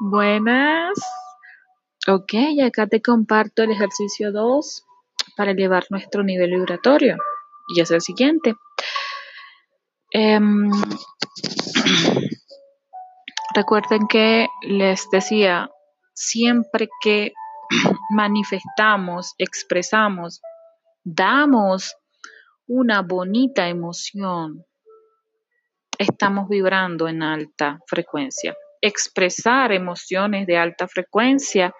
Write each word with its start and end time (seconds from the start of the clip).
Buenas. 0.00 0.96
Ok, 2.06 2.32
acá 2.64 2.86
te 2.86 3.02
comparto 3.02 3.64
el 3.64 3.72
ejercicio 3.72 4.30
2 4.30 4.84
para 5.36 5.50
elevar 5.50 5.86
nuestro 5.90 6.22
nivel 6.22 6.50
vibratorio. 6.50 7.16
Y 7.74 7.80
es 7.80 7.90
el 7.90 8.00
siguiente. 8.00 8.54
Em, 10.12 10.70
recuerden 13.56 14.06
que 14.06 14.46
les 14.62 15.10
decía, 15.10 15.68
siempre 16.14 16.88
que 17.02 17.32
manifestamos, 18.10 19.34
expresamos, 19.36 20.40
damos 21.02 21.96
una 22.68 23.02
bonita 23.02 23.66
emoción, 23.66 24.64
estamos 25.98 26.48
vibrando 26.48 27.08
en 27.08 27.24
alta 27.24 27.80
frecuencia 27.88 28.54
expresar 28.80 29.72
emociones 29.72 30.46
de 30.46 30.56
alta 30.56 30.88
frecuencia, 30.88 31.72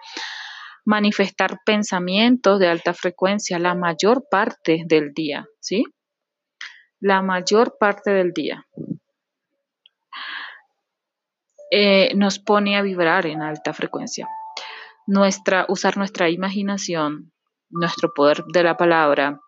manifestar 0.85 1.59
pensamientos 1.65 2.59
de 2.59 2.67
alta 2.67 2.93
frecuencia 2.93 3.59
la 3.59 3.75
mayor 3.75 4.27
parte 4.29 4.83
del 4.85 5.13
día, 5.13 5.47
¿sí? 5.59 5.83
La 6.99 7.21
mayor 7.21 7.77
parte 7.79 8.11
del 8.11 8.31
día. 8.33 8.65
Eh, 11.71 12.13
nos 12.15 12.39
pone 12.39 12.77
a 12.77 12.81
vibrar 12.81 13.27
en 13.27 13.41
alta 13.41 13.73
frecuencia. 13.73 14.27
Nuestra, 15.05 15.65
usar 15.69 15.97
nuestra 15.97 16.29
imaginación, 16.29 17.31
nuestro 17.69 18.11
poder 18.13 18.43
de 18.51 18.63
la 18.63 18.75
palabra, 18.75 19.39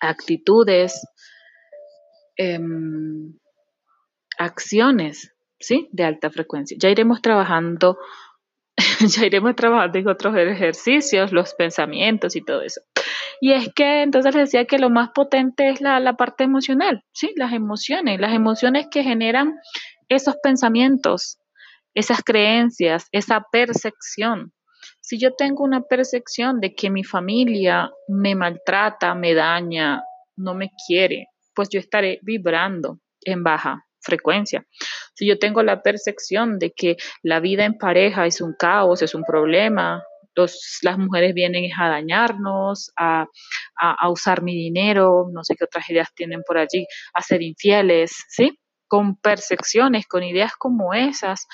actitudes, 0.00 1.06
em, 2.36 3.38
acciones 4.38 5.33
¿sí? 5.66 5.88
De 5.92 6.04
alta 6.04 6.30
frecuencia. 6.30 6.76
Ya 6.80 6.90
iremos 6.90 7.22
trabajando, 7.22 7.98
ya 9.00 9.26
iremos 9.26 9.54
trabajando 9.56 9.98
en 9.98 10.08
otros 10.08 10.36
ejercicios, 10.36 11.32
los 11.32 11.54
pensamientos 11.54 12.36
y 12.36 12.42
todo 12.42 12.62
eso. 12.62 12.80
Y 13.40 13.52
es 13.52 13.72
que 13.74 14.02
entonces 14.02 14.34
les 14.34 14.50
decía 14.50 14.66
que 14.66 14.78
lo 14.78 14.90
más 14.90 15.10
potente 15.10 15.68
es 15.68 15.80
la, 15.80 16.00
la 16.00 16.14
parte 16.14 16.44
emocional, 16.44 17.04
¿sí? 17.12 17.32
Las 17.36 17.52
emociones, 17.52 18.20
las 18.20 18.32
emociones 18.32 18.86
que 18.90 19.02
generan 19.02 19.54
esos 20.08 20.36
pensamientos, 20.42 21.38
esas 21.94 22.22
creencias, 22.22 23.08
esa 23.12 23.44
percepción. 23.50 24.52
Si 25.00 25.18
yo 25.18 25.34
tengo 25.34 25.64
una 25.64 25.82
percepción 25.82 26.60
de 26.60 26.74
que 26.74 26.90
mi 26.90 27.04
familia 27.04 27.90
me 28.08 28.34
maltrata, 28.34 29.14
me 29.14 29.34
daña, 29.34 30.02
no 30.36 30.54
me 30.54 30.70
quiere, 30.86 31.28
pues 31.54 31.68
yo 31.68 31.78
estaré 31.78 32.18
vibrando 32.22 32.98
en 33.22 33.42
baja 33.42 33.83
frecuencia. 34.04 34.64
Si 35.14 35.26
yo 35.26 35.38
tengo 35.38 35.62
la 35.62 35.82
percepción 35.82 36.58
de 36.58 36.72
que 36.72 36.96
la 37.22 37.40
vida 37.40 37.64
en 37.64 37.78
pareja 37.78 38.26
es 38.26 38.40
un 38.40 38.54
caos, 38.58 39.02
es 39.02 39.14
un 39.14 39.24
problema, 39.24 40.02
las 40.82 40.98
mujeres 40.98 41.34
vienen 41.34 41.70
a 41.78 41.88
dañarnos, 41.88 42.92
a, 42.96 43.26
a, 43.76 44.10
usar 44.10 44.42
mi 44.42 44.54
dinero, 44.54 45.28
no 45.32 45.44
sé 45.44 45.54
qué 45.56 45.64
otras 45.64 45.88
ideas 45.90 46.08
tienen 46.14 46.42
por 46.46 46.58
allí, 46.58 46.86
a 47.14 47.22
ser 47.22 47.42
infieles, 47.42 48.24
¿sí? 48.28 48.58
Con 48.88 49.16
percepciones, 49.16 50.06
con 50.06 50.22
ideas 50.22 50.52
como 50.56 50.92
esas, 50.94 51.46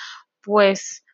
pues 0.43 1.05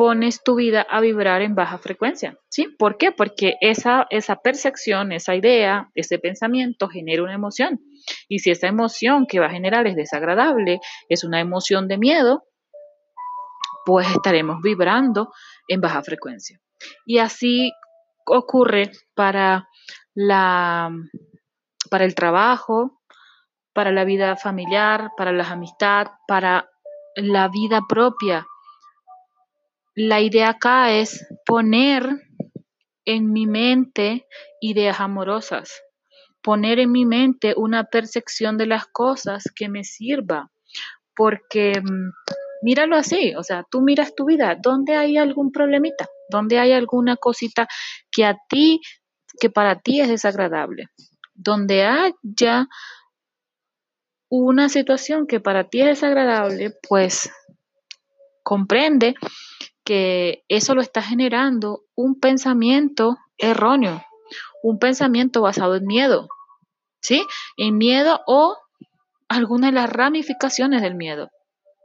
pones 0.00 0.42
tu 0.42 0.54
vida 0.54 0.86
a 0.88 0.98
vibrar 1.02 1.42
en 1.42 1.54
baja 1.54 1.76
frecuencia, 1.76 2.38
¿sí? 2.48 2.74
¿Por 2.78 2.96
qué? 2.96 3.12
Porque 3.12 3.56
esa, 3.60 4.06
esa 4.08 4.36
percepción, 4.36 5.12
esa 5.12 5.34
idea, 5.34 5.90
ese 5.94 6.18
pensamiento 6.18 6.88
genera 6.88 7.22
una 7.22 7.34
emoción. 7.34 7.80
Y 8.26 8.38
si 8.38 8.50
esa 8.50 8.66
emoción 8.66 9.26
que 9.26 9.40
va 9.40 9.48
a 9.48 9.50
generar 9.50 9.86
es 9.86 9.96
desagradable, 9.96 10.80
es 11.10 11.22
una 11.22 11.38
emoción 11.38 11.86
de 11.86 11.98
miedo, 11.98 12.44
pues 13.84 14.10
estaremos 14.10 14.62
vibrando 14.62 15.34
en 15.68 15.82
baja 15.82 16.02
frecuencia. 16.02 16.58
Y 17.04 17.18
así 17.18 17.70
ocurre 18.24 18.92
para 19.14 19.68
la 20.14 20.90
para 21.90 22.06
el 22.06 22.14
trabajo, 22.14 23.02
para 23.74 23.92
la 23.92 24.04
vida 24.04 24.34
familiar, 24.36 25.10
para 25.18 25.32
las 25.32 25.50
amistades, 25.50 26.10
para 26.26 26.70
la 27.16 27.48
vida 27.48 27.80
propia 27.86 28.46
la 29.94 30.20
idea 30.20 30.50
acá 30.50 30.92
es 30.92 31.26
poner 31.46 32.08
en 33.04 33.32
mi 33.32 33.46
mente 33.46 34.26
ideas 34.60 35.00
amorosas, 35.00 35.82
poner 36.42 36.78
en 36.78 36.92
mi 36.92 37.04
mente 37.04 37.54
una 37.56 37.84
percepción 37.84 38.56
de 38.56 38.66
las 38.66 38.86
cosas 38.86 39.44
que 39.54 39.68
me 39.68 39.84
sirva, 39.84 40.50
porque 41.14 41.80
mm, 41.80 42.10
míralo 42.62 42.96
así, 42.96 43.34
o 43.34 43.42
sea, 43.42 43.64
tú 43.70 43.80
miras 43.80 44.14
tu 44.14 44.24
vida, 44.26 44.56
¿dónde 44.60 44.96
hay 44.96 45.16
algún 45.16 45.50
problemita? 45.50 46.08
¿Dónde 46.28 46.58
hay 46.58 46.72
alguna 46.72 47.16
cosita 47.16 47.66
que 48.12 48.24
a 48.24 48.36
ti, 48.48 48.80
que 49.40 49.50
para 49.50 49.80
ti 49.80 50.00
es 50.00 50.08
desagradable? 50.08 50.86
Donde 51.34 51.84
haya 51.84 52.68
una 54.28 54.68
situación 54.68 55.26
que 55.26 55.40
para 55.40 55.68
ti 55.68 55.80
es 55.80 55.86
desagradable, 55.86 56.72
pues 56.88 57.32
comprende 58.44 59.16
que 59.90 60.44
eso 60.46 60.76
lo 60.76 60.82
está 60.82 61.02
generando 61.02 61.82
un 61.96 62.20
pensamiento 62.20 63.16
erróneo, 63.38 64.00
un 64.62 64.78
pensamiento 64.78 65.40
basado 65.40 65.74
en 65.74 65.84
miedo, 65.84 66.28
¿sí? 67.00 67.26
En 67.56 67.76
miedo 67.76 68.20
o 68.28 68.56
alguna 69.28 69.66
de 69.66 69.72
las 69.72 69.90
ramificaciones 69.90 70.80
del 70.80 70.94
miedo, 70.94 71.32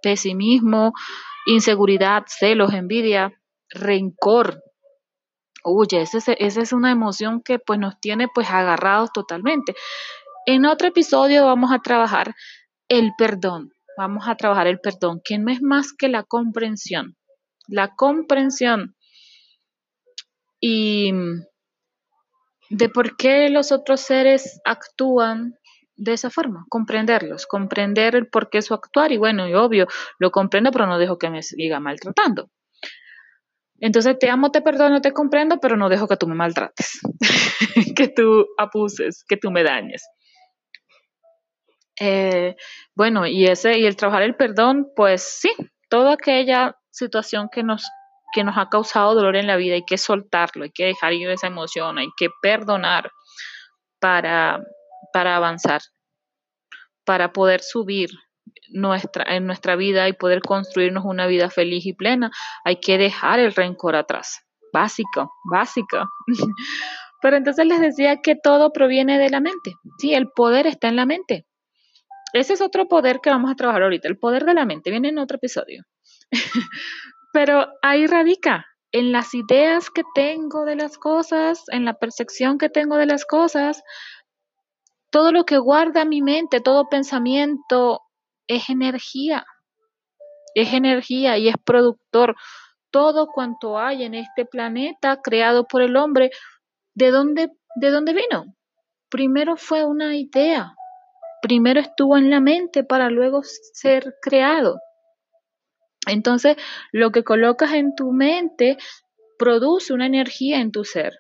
pesimismo, 0.03 0.93
inseguridad, 1.47 2.25
celos, 2.27 2.75
envidia, 2.75 3.33
rencor. 3.71 4.61
Oye, 5.63 6.03
esa 6.03 6.33
es 6.37 6.73
una 6.73 6.91
emoción 6.91 7.41
que 7.41 7.57
pues 7.57 7.79
nos 7.79 7.99
tiene 7.99 8.27
pues 8.27 8.51
agarrados 8.51 9.11
totalmente. 9.13 9.73
En 10.45 10.67
otro 10.67 10.89
episodio 10.89 11.47
vamos 11.47 11.72
a 11.72 11.79
trabajar 11.79 12.35
el 12.87 13.13
perdón, 13.17 13.72
vamos 13.97 14.27
a 14.27 14.35
trabajar 14.35 14.67
el 14.67 14.79
perdón, 14.79 15.22
que 15.25 15.39
no 15.39 15.51
es 15.51 15.63
más 15.63 15.91
que 15.91 16.07
la 16.07 16.22
comprensión 16.22 17.17
la 17.68 17.96
comprensión 17.96 18.96
y 20.59 21.12
de 22.70 22.90
por 22.90 23.16
qué 23.18 23.50
los 23.50 23.72
otros 23.72 24.02
seres 24.02 24.62
actúan 24.66 25.56
de 25.98 26.14
esa 26.14 26.30
forma, 26.30 26.66
comprenderlos, 26.70 27.46
comprender 27.46 28.16
el 28.16 28.28
por 28.28 28.50
qué 28.50 28.62
su 28.62 28.74
actuar 28.74 29.12
y 29.12 29.18
bueno, 29.18 29.48
y 29.48 29.53
obvio, 29.53 29.88
lo 30.20 30.31
comprendo, 30.31 30.72
pero 30.72 30.88
no 30.88 30.98
dejo 30.98 31.18
que 31.18 31.30
me 31.30 31.42
siga 31.42 31.80
maltratando. 31.80 32.50
Entonces 33.80 34.18
te 34.20 34.30
amo, 34.30 34.52
te 34.52 34.62
perdono, 34.62 35.02
te 35.02 35.12
comprendo, 35.12 35.59
pero 35.59 35.78
no 35.78 35.90
dejo 35.90 36.08
que 36.08 36.18
tú 36.18 36.28
me 36.28 36.36
maltrates, 36.36 37.00
que 37.96 38.08
tú 38.08 38.47
abuses, 38.58 39.24
que 39.28 39.38
tú 39.38 39.52
me 39.52 39.64
dañes. 39.64 40.03
Eh, 42.00 42.56
bueno, 42.94 43.26
y 43.26 43.46
ese, 43.46 43.78
y 43.78 43.86
el 43.86 43.96
trabajar 43.96 44.24
el 44.24 44.36
perdón, 44.36 44.92
pues 44.96 45.22
sí, 45.22 45.52
toda 45.90 46.14
aquella 46.14 46.78
situación 46.95 47.50
que 47.51 47.63
nos, 47.63 47.83
que 48.33 48.44
nos 48.44 48.57
ha 48.57 48.69
causado 48.69 49.13
dolor 49.13 49.35
en 49.35 49.47
la 49.47 49.57
vida, 49.57 49.75
hay 49.75 49.85
que 49.85 49.97
soltarlo, 49.97 50.63
hay 50.63 50.72
que 50.72 50.85
dejar 50.85 51.13
ir 51.13 51.29
esa 51.29 51.47
emoción, 51.47 51.97
hay 51.97 52.09
que 52.17 52.29
perdonar 52.41 53.11
para, 54.00 54.63
para 55.13 55.35
avanzar, 55.35 55.81
para 57.05 57.34
poder 57.34 57.61
subir 57.61 58.09
nuestra, 58.69 59.35
en 59.35 59.45
nuestra 59.45 59.75
vida 59.75 60.07
y 60.07 60.13
poder 60.13 60.41
construirnos 60.41 61.05
una 61.05 61.28
vida 61.28 61.50
feliz 61.50 61.85
y 61.85 61.94
plena, 61.94 62.31
hay 62.63 62.79
que 62.79 62.97
dejar 62.97 63.39
el 63.39 63.53
rencor 63.53 63.95
atrás. 63.95 64.41
Básico, 64.73 65.31
básico. 65.50 66.09
Pero 67.22 67.38
entonces 67.38 67.66
les 67.66 67.79
decía 67.79 68.22
que 68.22 68.35
todo 68.35 68.72
proviene 68.72 69.17
de 69.17 69.29
la 69.29 69.39
mente. 69.39 69.73
Sí, 69.97 70.13
el 70.13 70.29
poder 70.29 70.67
está 70.67 70.88
en 70.88 70.95
la 70.95 71.05
mente. 71.05 71.45
Ese 72.34 72.53
es 72.53 72.61
otro 72.61 72.88
poder 72.88 73.19
que 73.22 73.29
vamos 73.29 73.50
a 73.50 73.55
trabajar 73.55 73.84
ahorita, 73.84 74.07
el 74.07 74.17
poder 74.17 74.45
de 74.45 74.53
la 74.53 74.66
mente. 74.66 74.91
Viene 74.91 75.09
en 75.09 75.19
otro 75.19 75.38
episodio. 75.38 75.84
Pero 77.33 77.67
ahí 77.81 78.07
radica, 78.07 78.66
en 78.91 79.11
las 79.11 79.33
ideas 79.33 79.89
que 79.89 80.03
tengo 80.13 80.63
de 80.63 80.77
las 80.77 80.97
cosas, 80.97 81.63
en 81.69 81.83
la 81.83 81.95
percepción 81.95 82.57
que 82.57 82.69
tengo 82.69 82.95
de 82.95 83.05
las 83.05 83.25
cosas, 83.25 83.83
todo 85.11 85.31
lo 85.31 85.45
que 85.45 85.57
guarda 85.57 86.05
mi 86.05 86.22
mente, 86.22 86.61
todo 86.61 86.87
pensamiento 86.89 88.01
es 88.47 88.69
energía, 88.69 89.45
es 90.53 90.73
energía 90.73 91.37
y 91.37 91.49
es 91.49 91.55
productor. 91.63 92.35
Todo 92.89 93.27
cuanto 93.27 93.77
hay 93.77 94.03
en 94.03 94.13
este 94.13 94.45
planeta 94.45 95.22
creado 95.22 95.67
por 95.67 95.81
el 95.81 95.97
hombre, 95.97 96.31
¿de 96.93 97.11
dónde, 97.11 97.49
de 97.75 97.91
dónde 97.91 98.13
vino? 98.13 98.45
Primero 99.09 99.57
fue 99.57 99.83
una 99.85 100.16
idea, 100.16 100.73
primero 101.41 101.81
estuvo 101.81 102.17
en 102.17 102.29
la 102.29 102.39
mente 102.39 102.83
para 102.83 103.09
luego 103.09 103.41
ser 103.43 104.16
creado. 104.22 104.79
Entonces, 106.07 106.57
lo 106.91 107.11
que 107.11 107.23
colocas 107.23 107.73
en 107.73 107.96
tu 107.96 108.11
mente 108.11 108.78
produce 109.37 109.93
una 109.93 110.05
energía 110.05 110.59
en 110.59 110.72
tu 110.72 110.84
ser. 110.84 111.19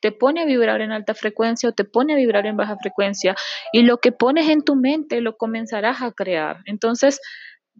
Te 0.00 0.12
pone 0.12 0.42
a 0.42 0.44
vibrar 0.44 0.80
en 0.82 0.92
alta 0.92 1.14
frecuencia 1.14 1.70
o 1.70 1.72
te 1.72 1.84
pone 1.84 2.12
a 2.12 2.16
vibrar 2.16 2.46
en 2.46 2.56
baja 2.56 2.76
frecuencia 2.76 3.34
y 3.72 3.82
lo 3.82 3.98
que 3.98 4.12
pones 4.12 4.48
en 4.48 4.62
tu 4.62 4.76
mente 4.76 5.20
lo 5.20 5.36
comenzarás 5.36 6.02
a 6.02 6.12
crear. 6.12 6.58
Entonces, 6.66 7.20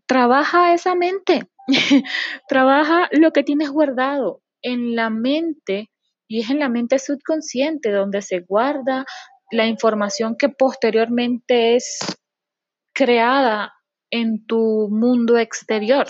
trabaja 0.06 0.72
esa 0.72 0.94
mente, 0.94 1.48
trabaja 2.48 3.08
lo 3.12 3.32
que 3.32 3.42
tienes 3.42 3.70
guardado 3.70 4.42
en 4.62 4.96
la 4.96 5.10
mente 5.10 5.90
y 6.28 6.40
es 6.40 6.50
en 6.50 6.58
la 6.58 6.68
mente 6.68 6.98
subconsciente 6.98 7.92
donde 7.92 8.22
se 8.22 8.40
guarda 8.40 9.04
la 9.52 9.66
información 9.66 10.36
que 10.36 10.48
posteriormente 10.48 11.76
es 11.76 11.98
creada 12.92 13.74
en 14.10 14.46
tu 14.46 14.88
mundo 14.90 15.38
exterior. 15.38 16.06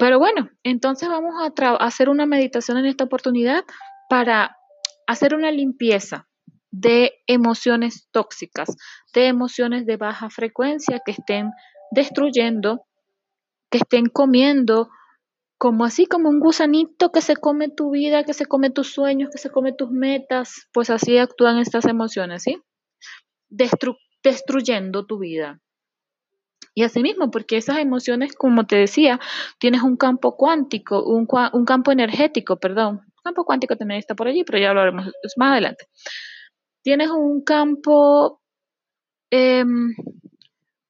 Pero 0.00 0.18
bueno, 0.18 0.48
entonces 0.62 1.10
vamos 1.10 1.34
a, 1.38 1.74
hacer 1.84 2.08
una 2.08 2.24
meditación 2.24 2.78
en 2.78 2.86
esta 2.86 3.04
oportunidad 3.04 3.64
para 4.08 4.56
hacer 5.06 5.34
una 5.34 5.52
limpieza 5.52 6.26
de 6.70 7.12
emociones 7.26 8.08
tóxicas, 8.10 8.78
de 9.12 9.26
emociones 9.26 9.84
de 9.84 9.98
baja 9.98 10.30
frecuencia 10.30 11.02
que 11.04 11.12
estén 11.12 11.50
destruyendo, 11.90 12.86
que 13.70 13.76
estén 13.76 14.06
comiendo, 14.06 14.88
como 15.58 15.84
así 15.84 16.06
como 16.06 16.30
un 16.30 16.40
gusanito 16.40 17.12
que 17.12 17.20
se 17.20 17.36
come 17.36 17.68
tu 17.68 17.90
vida, 17.90 18.24
que 18.24 18.32
se 18.32 18.46
come 18.46 18.70
tus 18.70 18.94
sueños, 18.94 19.28
que 19.30 19.36
se 19.36 19.50
come 19.50 19.74
tus 19.74 19.90
metas, 19.90 20.66
pues 20.72 20.88
así 20.88 21.18
actúan 21.18 21.58
estas 21.58 21.84
emociones, 21.84 22.44
¿sí? 22.44 22.56
destruyendo 24.22 25.04
tu 25.04 25.18
vida. 25.18 25.60
Y 26.74 26.84
asimismo, 26.84 27.30
porque 27.30 27.56
esas 27.56 27.78
emociones, 27.78 28.34
como 28.34 28.66
te 28.66 28.76
decía, 28.76 29.18
tienes 29.58 29.82
un 29.82 29.96
campo 29.96 30.36
cuántico, 30.36 31.02
un, 31.02 31.26
campo 31.64 31.92
energético, 31.92 32.58
perdón. 32.58 33.00
Campo 33.22 33.44
cuántico 33.44 33.76
también 33.76 33.98
está 33.98 34.14
por 34.14 34.28
allí, 34.28 34.44
pero 34.44 34.58
ya 34.58 34.72
lo 34.72 34.80
haremos 34.80 35.06
más 35.36 35.52
adelante. 35.52 35.86
Tienes 36.82 37.10
un 37.10 37.42
campo, 37.42 38.40
em, 39.30 39.94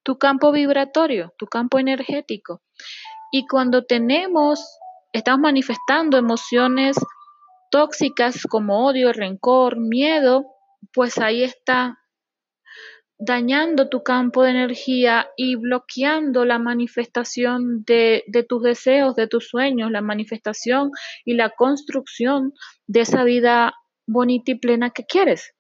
tu 0.03 0.19
campo 0.19 0.53
vibratorio, 0.53 1.33
tu 1.39 1.47
campo 1.47 1.79
energético. 1.79 2.63
Y 3.33 3.47
cuando 3.47 3.85
tenemos, 3.85 4.79
estamos 5.13 5.41
manifestando 5.41 6.19
emociones 6.19 6.97
tóxicas 7.71 8.45
como 8.49 8.87
odio, 8.87 9.13
rencor, 9.13 9.79
miedo, 9.79 10.45
pues 10.93 11.19
ahí 11.19 11.43
está 11.43 11.99
dañando 13.21 13.91
tu 13.91 14.03
campo 14.03 14.43
de 14.43 14.51
energía 14.51 15.29
y 15.37 15.55
bloqueando 15.57 16.47
la 16.47 16.59
manifestación 16.59 17.85
de, 17.85 18.25
tus 18.49 18.63
deseos, 18.63 19.15
de 19.15 19.29
tus 19.29 19.49
sueños, 19.49 19.91
la 19.91 20.01
manifestación 20.01 20.91
y 21.27 21.35
la 21.35 21.51
construcción 21.51 22.55
de 22.87 23.01
esa 23.01 23.23
vida 23.23 23.75
bonita 24.07 24.53
y 24.53 24.55
plena 24.55 24.91
que 24.91 25.05
quieres. 25.05 25.53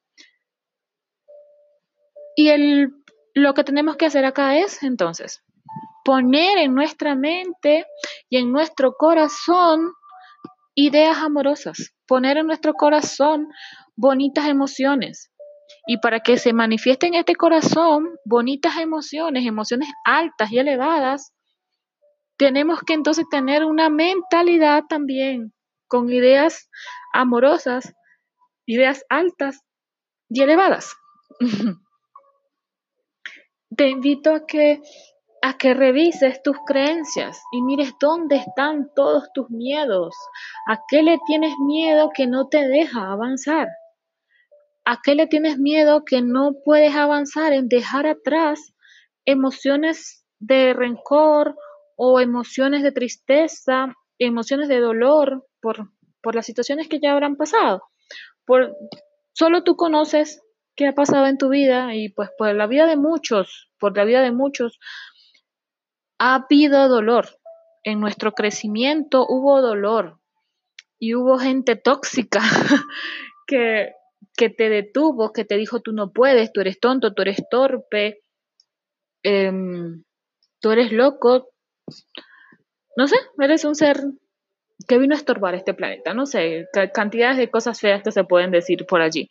Y 2.34 2.48
el, 2.48 2.94
lo 3.34 3.52
que 3.52 3.64
tenemos 3.64 3.96
que 3.96 4.06
hacer 4.06 4.24
acá 4.24 4.58
es, 4.58 4.82
entonces, 4.82 5.42
poner 6.02 6.56
en 6.56 6.74
nuestra 6.74 7.14
mente 7.14 7.84
y 8.30 8.38
en 8.38 8.52
nuestro 8.52 8.94
corazón 8.94 9.92
ideas 10.74 11.18
amorosas, 11.18 11.94
poner 12.06 12.38
en 12.38 12.46
nuestro 12.46 12.72
corazón 12.72 13.48
bonitas 13.96 14.46
emociones, 14.46 15.29
y 15.90 15.96
para 15.98 16.20
que 16.20 16.38
se 16.38 16.52
manifiesten 16.52 17.14
en 17.14 17.20
este 17.20 17.34
corazón 17.34 18.16
bonitas 18.24 18.76
emociones, 18.78 19.44
emociones 19.44 19.88
altas 20.04 20.52
y 20.52 20.60
elevadas, 20.60 21.32
tenemos 22.36 22.82
que 22.86 22.92
entonces 22.92 23.24
tener 23.28 23.64
una 23.64 23.90
mentalidad 23.90 24.84
también 24.88 25.52
con 25.88 26.08
ideas 26.08 26.70
amorosas, 27.12 27.92
ideas 28.66 29.04
altas 29.08 29.64
y 30.28 30.42
elevadas. 30.42 30.94
Te 33.76 33.88
invito 33.88 34.32
a 34.32 34.46
que 34.46 34.80
a 35.42 35.58
que 35.58 35.74
revises 35.74 36.40
tus 36.44 36.56
creencias 36.66 37.42
y 37.50 37.62
mires 37.62 37.94
dónde 38.00 38.36
están 38.36 38.90
todos 38.94 39.24
tus 39.34 39.50
miedos, 39.50 40.14
a 40.68 40.78
qué 40.86 41.02
le 41.02 41.18
tienes 41.26 41.58
miedo 41.58 42.10
que 42.14 42.28
no 42.28 42.46
te 42.46 42.68
deja 42.68 43.10
avanzar. 43.10 43.66
¿A 44.90 44.98
qué 45.04 45.14
le 45.14 45.28
tienes 45.28 45.56
miedo 45.56 46.04
que 46.04 46.20
no 46.20 46.50
puedes 46.64 46.96
avanzar 46.96 47.52
en 47.52 47.68
dejar 47.68 48.08
atrás 48.08 48.74
emociones 49.24 50.26
de 50.40 50.74
rencor 50.74 51.54
o 51.94 52.18
emociones 52.18 52.82
de 52.82 52.90
tristeza, 52.90 53.94
emociones 54.18 54.66
de 54.66 54.80
dolor 54.80 55.46
por, 55.62 55.92
por 56.20 56.34
las 56.34 56.44
situaciones 56.44 56.88
que 56.88 56.98
ya 56.98 57.12
habrán 57.12 57.36
pasado? 57.36 57.84
Por, 58.44 58.76
solo 59.32 59.62
tú 59.62 59.76
conoces 59.76 60.42
qué 60.74 60.88
ha 60.88 60.92
pasado 60.92 61.28
en 61.28 61.38
tu 61.38 61.50
vida 61.50 61.94
y 61.94 62.08
pues 62.08 62.30
por 62.36 62.52
la 62.52 62.66
vida 62.66 62.86
de 62.86 62.96
muchos, 62.96 63.70
por 63.78 63.96
la 63.96 64.02
vida 64.02 64.22
de 64.22 64.32
muchos, 64.32 64.80
ha 66.18 66.34
habido 66.34 66.88
dolor. 66.88 67.28
En 67.84 68.00
nuestro 68.00 68.32
crecimiento 68.32 69.24
hubo 69.28 69.62
dolor 69.62 70.18
y 70.98 71.14
hubo 71.14 71.38
gente 71.38 71.76
tóxica 71.76 72.40
que 73.46 73.92
que 74.40 74.48
te 74.48 74.70
detuvo, 74.70 75.34
que 75.34 75.44
te 75.44 75.58
dijo 75.58 75.80
tú 75.80 75.92
no 75.92 76.12
puedes, 76.14 76.50
tú 76.50 76.62
eres 76.62 76.80
tonto, 76.80 77.12
tú 77.12 77.20
eres 77.20 77.46
torpe, 77.50 78.22
em, 79.22 80.02
tú 80.62 80.70
eres 80.70 80.92
loco, 80.92 81.50
no 82.96 83.06
sé, 83.06 83.16
eres 83.38 83.66
un 83.66 83.74
ser 83.74 84.00
que 84.88 84.96
vino 84.96 85.14
a 85.14 85.18
estorbar 85.18 85.54
este 85.54 85.74
planeta, 85.74 86.14
no 86.14 86.24
sé, 86.24 86.66
cantidades 86.94 87.36
de 87.36 87.50
cosas 87.50 87.78
feas 87.80 88.02
que 88.02 88.12
se 88.12 88.24
pueden 88.24 88.50
decir 88.50 88.86
por 88.86 89.02
allí. 89.02 89.28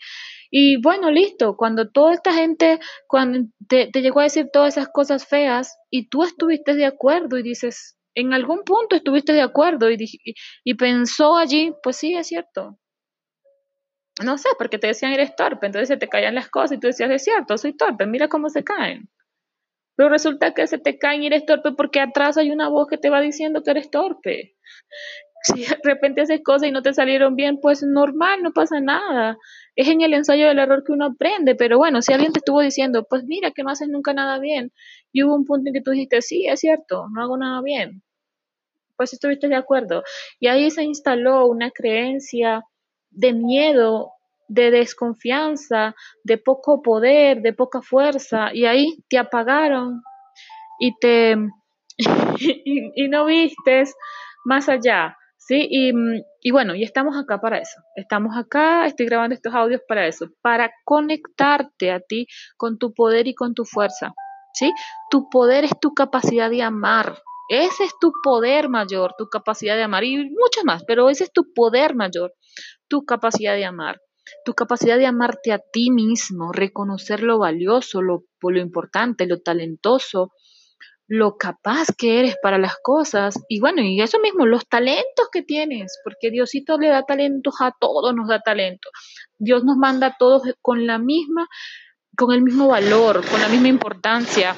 Y 0.51 0.79
bueno, 0.79 1.09
listo, 1.09 1.57
cuando 1.57 1.89
toda 1.89 2.13
esta 2.13 2.31
gente, 2.31 2.79
cuando 3.07 3.49
te, 3.67 3.89
llegó 3.91 4.19
a 4.19 4.29
decir 4.29 4.49
todas 4.53 4.77
esas 4.77 4.89
cosas 4.89 5.25
feas 5.25 5.75
y 5.89 6.07
tú 6.09 6.21
estuviste 6.23 6.75
de 6.75 6.85
acuerdo 6.85 7.39
y 7.39 7.41
dices, 7.41 7.97
en 8.13 8.31
algún 8.35 8.63
punto 8.63 8.95
estuviste 8.95 9.33
de 9.33 9.41
acuerdo 9.41 9.89
y, 9.89 9.97
y 10.63 10.73
pensó 10.75 11.35
allí, 11.35 11.73
pues 11.81 11.97
sí, 11.97 12.13
es 12.13 12.27
cierto, 12.27 12.77
no 14.23 14.37
sé, 14.37 14.49
porque 14.57 14.77
te 14.77 14.87
decían 14.87 15.13
eres 15.13 15.35
torpe, 15.35 15.67
entonces 15.67 15.87
se 15.87 15.97
te 15.97 16.07
caían 16.07 16.35
las 16.35 16.49
cosas 16.49 16.73
y 16.73 16.79
tú 16.79 16.87
decías, 16.87 17.09
es 17.11 17.23
cierto, 17.23 17.57
soy 17.57 17.75
torpe, 17.75 18.05
mira 18.05 18.27
cómo 18.27 18.49
se 18.49 18.63
caen. 18.63 19.09
Pero 19.95 20.09
resulta 20.09 20.53
que 20.53 20.67
se 20.67 20.77
te 20.77 20.97
caen 20.97 21.23
y 21.23 21.27
eres 21.27 21.45
torpe 21.45 21.71
porque 21.73 21.99
atrás 21.99 22.37
hay 22.37 22.51
una 22.51 22.69
voz 22.69 22.87
que 22.87 22.97
te 22.97 23.09
va 23.09 23.21
diciendo 23.21 23.63
que 23.63 23.71
eres 23.71 23.91
torpe. 23.91 24.55
Si 25.41 25.61
de 25.61 25.77
repente 25.83 26.19
haces 26.19 26.41
cosas 26.43 26.67
y 26.67 26.71
no 26.71 26.81
te 26.81 26.93
salieron 26.93 27.37
bien, 27.37 27.59
pues 27.61 27.81
normal, 27.81 28.43
no 28.43 28.51
pasa 28.51 28.81
nada. 28.81 29.37
Es 29.75 29.87
en 29.87 30.01
el 30.01 30.13
ensayo 30.13 30.47
del 30.47 30.59
error 30.59 30.83
que 30.85 30.91
uno 30.91 31.05
aprende, 31.05 31.55
pero 31.55 31.77
bueno, 31.77 32.01
si 32.01 32.11
alguien 32.11 32.33
te 32.33 32.39
estuvo 32.39 32.59
diciendo, 32.59 33.05
pues 33.09 33.23
mira 33.23 33.51
que 33.51 33.63
no 33.63 33.69
haces 33.69 33.87
nunca 33.87 34.13
nada 34.13 34.37
bien, 34.39 34.73
y 35.13 35.23
hubo 35.23 35.35
un 35.35 35.45
punto 35.45 35.69
en 35.69 35.73
que 35.75 35.81
tú 35.81 35.91
dijiste, 35.91 36.21
sí, 36.21 36.45
es 36.45 36.59
cierto, 36.59 37.05
no 37.13 37.21
hago 37.23 37.37
nada 37.37 37.61
bien, 37.61 38.03
pues 38.97 39.13
estuviste 39.13 39.47
de 39.47 39.55
acuerdo. 39.55 40.03
Y 40.41 40.47
ahí 40.47 40.69
se 40.71 40.83
instaló 40.83 41.47
una 41.47 41.71
creencia 41.71 42.65
de 43.11 43.33
miedo, 43.33 44.11
de 44.47 44.71
desconfianza, 44.71 45.95
de 46.23 46.37
poco 46.37 46.81
poder, 46.81 47.41
de 47.41 47.53
poca 47.53 47.81
fuerza, 47.81 48.53
y 48.53 48.65
ahí 48.65 48.97
te 49.09 49.17
apagaron 49.17 50.01
y 50.79 50.97
te 50.99 51.37
y, 52.39 53.07
no 53.09 53.25
vistes 53.25 53.95
más 54.45 54.69
allá, 54.69 55.17
¿sí? 55.37 55.67
Y, 55.69 55.91
y 56.41 56.51
bueno, 56.51 56.75
y 56.75 56.83
estamos 56.83 57.17
acá 57.17 57.39
para 57.39 57.59
eso. 57.59 57.81
Estamos 57.95 58.37
acá, 58.37 58.85
estoy 58.85 59.05
grabando 59.05 59.35
estos 59.35 59.53
audios 59.53 59.81
para 59.87 60.07
eso, 60.07 60.27
para 60.41 60.71
conectarte 60.85 61.91
a 61.91 61.99
ti 61.99 62.27
con 62.57 62.77
tu 62.77 62.93
poder 62.93 63.27
y 63.27 63.35
con 63.35 63.53
tu 63.53 63.65
fuerza, 63.65 64.13
¿sí? 64.53 64.71
Tu 65.11 65.29
poder 65.29 65.65
es 65.65 65.79
tu 65.79 65.93
capacidad 65.93 66.49
de 66.49 66.63
amar, 66.63 67.17
ese 67.49 67.83
es 67.83 67.93
tu 67.99 68.11
poder 68.23 68.69
mayor, 68.69 69.15
tu 69.17 69.27
capacidad 69.27 69.75
de 69.75 69.83
amar 69.83 70.03
y 70.03 70.17
mucho 70.17 70.63
más, 70.63 70.83
pero 70.85 71.09
ese 71.09 71.25
es 71.25 71.33
tu 71.33 71.51
poder 71.53 71.95
mayor, 71.95 72.33
tu 72.89 73.05
capacidad 73.05 73.55
de 73.55 73.65
amar, 73.65 74.01
tu 74.43 74.53
capacidad 74.53 74.97
de 74.97 75.05
amarte 75.05 75.53
a 75.53 75.59
ti 75.59 75.91
mismo, 75.91 76.51
reconocer 76.51 77.23
lo 77.23 77.39
valioso, 77.39 78.01
lo, 78.01 78.25
lo 78.41 78.59
importante, 78.59 79.25
lo 79.27 79.39
talentoso, 79.39 80.33
lo 81.07 81.37
capaz 81.37 81.87
que 81.97 82.19
eres 82.19 82.35
para 82.41 82.57
las 82.57 82.75
cosas 82.83 83.35
y 83.47 83.59
bueno, 83.59 83.81
y 83.81 84.01
eso 84.01 84.19
mismo, 84.19 84.45
los 84.45 84.67
talentos 84.67 85.29
que 85.31 85.41
tienes, 85.41 85.99
porque 86.03 86.29
Diosito 86.29 86.77
le 86.77 86.89
da 86.89 87.03
talentos 87.03 87.55
a 87.61 87.73
todos, 87.79 88.13
nos 88.13 88.27
da 88.27 88.41
talento. 88.41 88.89
Dios 89.37 89.63
nos 89.63 89.77
manda 89.77 90.07
a 90.07 90.17
todos 90.19 90.43
con 90.61 90.85
la 90.85 90.99
misma, 90.99 91.47
con 92.15 92.33
el 92.33 92.43
mismo 92.43 92.67
valor, 92.67 93.25
con 93.29 93.41
la 93.41 93.47
misma 93.47 93.69
importancia 93.69 94.55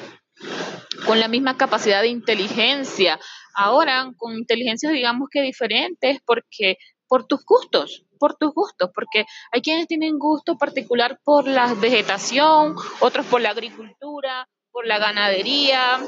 con 1.06 1.20
la 1.20 1.28
misma 1.28 1.56
capacidad 1.56 2.00
de 2.00 2.08
inteligencia. 2.08 3.18
Ahora, 3.54 4.10
con 4.16 4.34
inteligencias 4.34 4.92
digamos 4.92 5.28
que 5.30 5.42
diferentes, 5.42 6.18
porque 6.24 6.76
por 7.12 7.26
tus 7.26 7.44
gustos, 7.44 8.06
por 8.18 8.36
tus 8.36 8.54
gustos, 8.54 8.90
porque 8.94 9.26
hay 9.50 9.60
quienes 9.60 9.86
tienen 9.86 10.18
gusto 10.18 10.56
particular 10.56 11.20
por 11.22 11.46
la 11.46 11.74
vegetación, 11.74 12.74
otros 13.00 13.26
por 13.26 13.42
la 13.42 13.50
agricultura, 13.50 14.48
por 14.70 14.86
la 14.86 14.98
ganadería, 14.98 16.00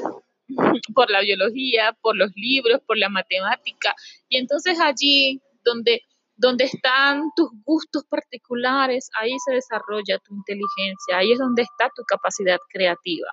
por 0.95 1.11
la 1.11 1.21
biología, 1.21 1.95
por 2.01 2.17
los 2.17 2.31
libros, 2.35 2.81
por 2.87 2.97
la 2.97 3.09
matemática. 3.09 3.93
Y 4.29 4.37
entonces 4.37 4.79
allí 4.79 5.43
donde, 5.63 6.01
donde 6.37 6.63
están 6.63 7.29
tus 7.35 7.49
gustos 7.63 8.03
particulares, 8.09 9.11
ahí 9.21 9.35
se 9.45 9.53
desarrolla 9.53 10.17
tu 10.25 10.33
inteligencia, 10.33 11.19
ahí 11.19 11.33
es 11.33 11.37
donde 11.37 11.61
está 11.61 11.91
tu 11.95 12.01
capacidad 12.03 12.57
creativa. 12.67 13.27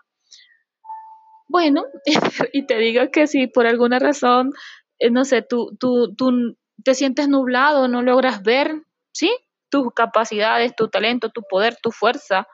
Bueno, 1.48 1.86
y 2.52 2.66
te 2.66 2.76
digo 2.76 3.10
que 3.10 3.26
si 3.26 3.46
por 3.46 3.66
alguna 3.66 3.98
razón, 3.98 4.52
eh, 4.98 5.10
no 5.10 5.24
sé, 5.24 5.40
tú, 5.40 5.74
tú, 5.80 6.14
tú 6.14 6.58
te 6.82 6.94
sientes 6.94 7.28
nublado, 7.28 7.88
no 7.88 8.02
logras 8.02 8.42
ver, 8.42 8.82
¿sí? 9.12 9.36
Tus 9.70 9.92
capacidades, 9.94 10.74
tu 10.76 10.88
talento, 10.88 11.30
tu 11.30 11.42
poder, 11.48 11.76
tu 11.82 11.90
fuerza, 11.90 12.46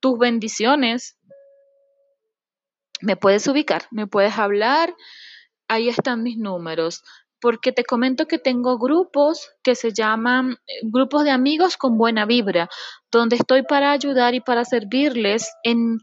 tus 0.00 0.18
bendiciones. 0.18 1.18
Me 3.00 3.16
puedes 3.16 3.46
ubicar, 3.46 3.82
me 3.90 4.06
puedes 4.06 4.38
hablar, 4.38 4.94
ahí 5.68 5.88
están 5.88 6.22
mis 6.22 6.38
números 6.38 7.02
porque 7.40 7.70
te 7.70 7.84
comento 7.84 8.26
que 8.26 8.38
tengo 8.38 8.78
grupos 8.78 9.52
que 9.62 9.74
se 9.74 9.92
llaman 9.92 10.52
eh, 10.66 10.80
grupos 10.82 11.24
de 11.24 11.30
amigos 11.30 11.76
con 11.76 11.98
buena 11.98 12.24
vibra, 12.24 12.68
donde 13.12 13.36
estoy 13.36 13.62
para 13.62 13.92
ayudar 13.92 14.34
y 14.34 14.40
para 14.40 14.64
servirles 14.64 15.52
en 15.62 15.98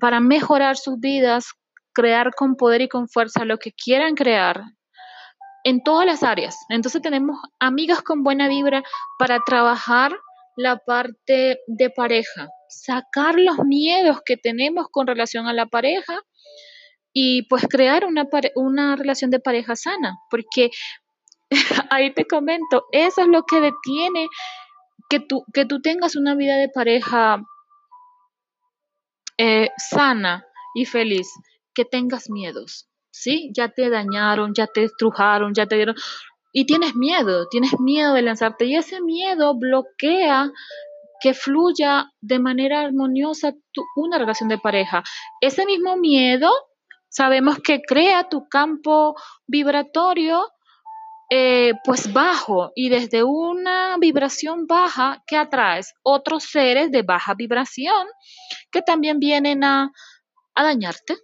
para 0.00 0.18
mejorar 0.20 0.76
sus 0.76 0.98
vidas, 0.98 1.52
crear 1.92 2.34
con 2.34 2.56
poder 2.56 2.82
y 2.82 2.88
con 2.88 3.08
fuerza 3.08 3.44
lo 3.44 3.58
que 3.58 3.72
quieran 3.72 4.16
crear 4.16 4.64
en 5.64 5.82
todas 5.82 6.06
las 6.06 6.22
áreas. 6.22 6.56
Entonces 6.68 7.02
tenemos 7.02 7.38
amigas 7.58 8.02
con 8.02 8.22
buena 8.22 8.48
vibra 8.48 8.82
para 9.18 9.40
trabajar 9.40 10.12
la 10.56 10.76
parte 10.78 11.58
de 11.66 11.90
pareja, 11.90 12.48
sacar 12.68 13.34
los 13.36 13.58
miedos 13.64 14.20
que 14.24 14.36
tenemos 14.36 14.86
con 14.90 15.06
relación 15.06 15.46
a 15.46 15.52
la 15.52 15.66
pareja 15.66 16.20
y 17.12 17.42
pues 17.48 17.66
crear 17.68 18.04
una, 18.04 18.28
una 18.54 18.96
relación 18.96 19.30
de 19.30 19.40
pareja 19.40 19.74
sana, 19.76 20.16
porque 20.30 20.70
ahí 21.90 22.12
te 22.12 22.26
comento, 22.26 22.86
eso 22.92 23.22
es 23.22 23.28
lo 23.28 23.44
que 23.44 23.60
detiene 23.60 24.28
que 25.08 25.20
tú, 25.20 25.44
que 25.52 25.64
tú 25.64 25.80
tengas 25.80 26.16
una 26.16 26.34
vida 26.34 26.56
de 26.56 26.68
pareja 26.68 27.42
eh, 29.38 29.70
sana 29.76 30.44
y 30.74 30.84
feliz, 30.86 31.28
que 31.74 31.84
tengas 31.84 32.30
miedos, 32.30 32.88
¿sí? 33.14 33.50
Ya 33.54 33.68
te 33.68 33.88
dañaron, 33.90 34.54
ya 34.54 34.66
te 34.66 34.84
estrujaron, 34.84 35.54
ya 35.54 35.66
te 35.66 35.76
dieron... 35.76 35.94
Y 36.52 36.66
tienes 36.66 36.94
miedo, 36.94 37.48
tienes 37.48 37.78
miedo 37.80 38.12
de 38.14 38.22
lanzarte. 38.22 38.64
Y 38.66 38.76
ese 38.76 39.00
miedo 39.00 39.56
bloquea 39.56 40.50
que 41.20 41.34
fluya 41.34 42.12
de 42.20 42.38
manera 42.38 42.80
armoniosa 42.80 43.54
una 43.96 44.18
relación 44.18 44.48
de 44.48 44.58
pareja. 44.58 45.02
Ese 45.40 45.66
mismo 45.66 45.96
miedo 45.96 46.50
sabemos 47.08 47.58
que 47.58 47.80
crea 47.82 48.28
tu 48.28 48.48
campo 48.48 49.14
vibratorio 49.46 50.44
eh, 51.30 51.72
pues 51.84 52.12
bajo. 52.12 52.70
Y 52.74 52.88
desde 52.88 53.24
una 53.24 53.96
vibración 53.98 54.66
baja 54.66 55.22
que 55.26 55.36
atraes 55.36 55.94
otros 56.02 56.44
seres 56.44 56.92
de 56.92 57.02
baja 57.02 57.34
vibración 57.34 58.06
que 58.70 58.82
también 58.82 59.18
vienen 59.18 59.64
a, 59.64 59.90
a 60.54 60.62
dañarte, 60.62 61.16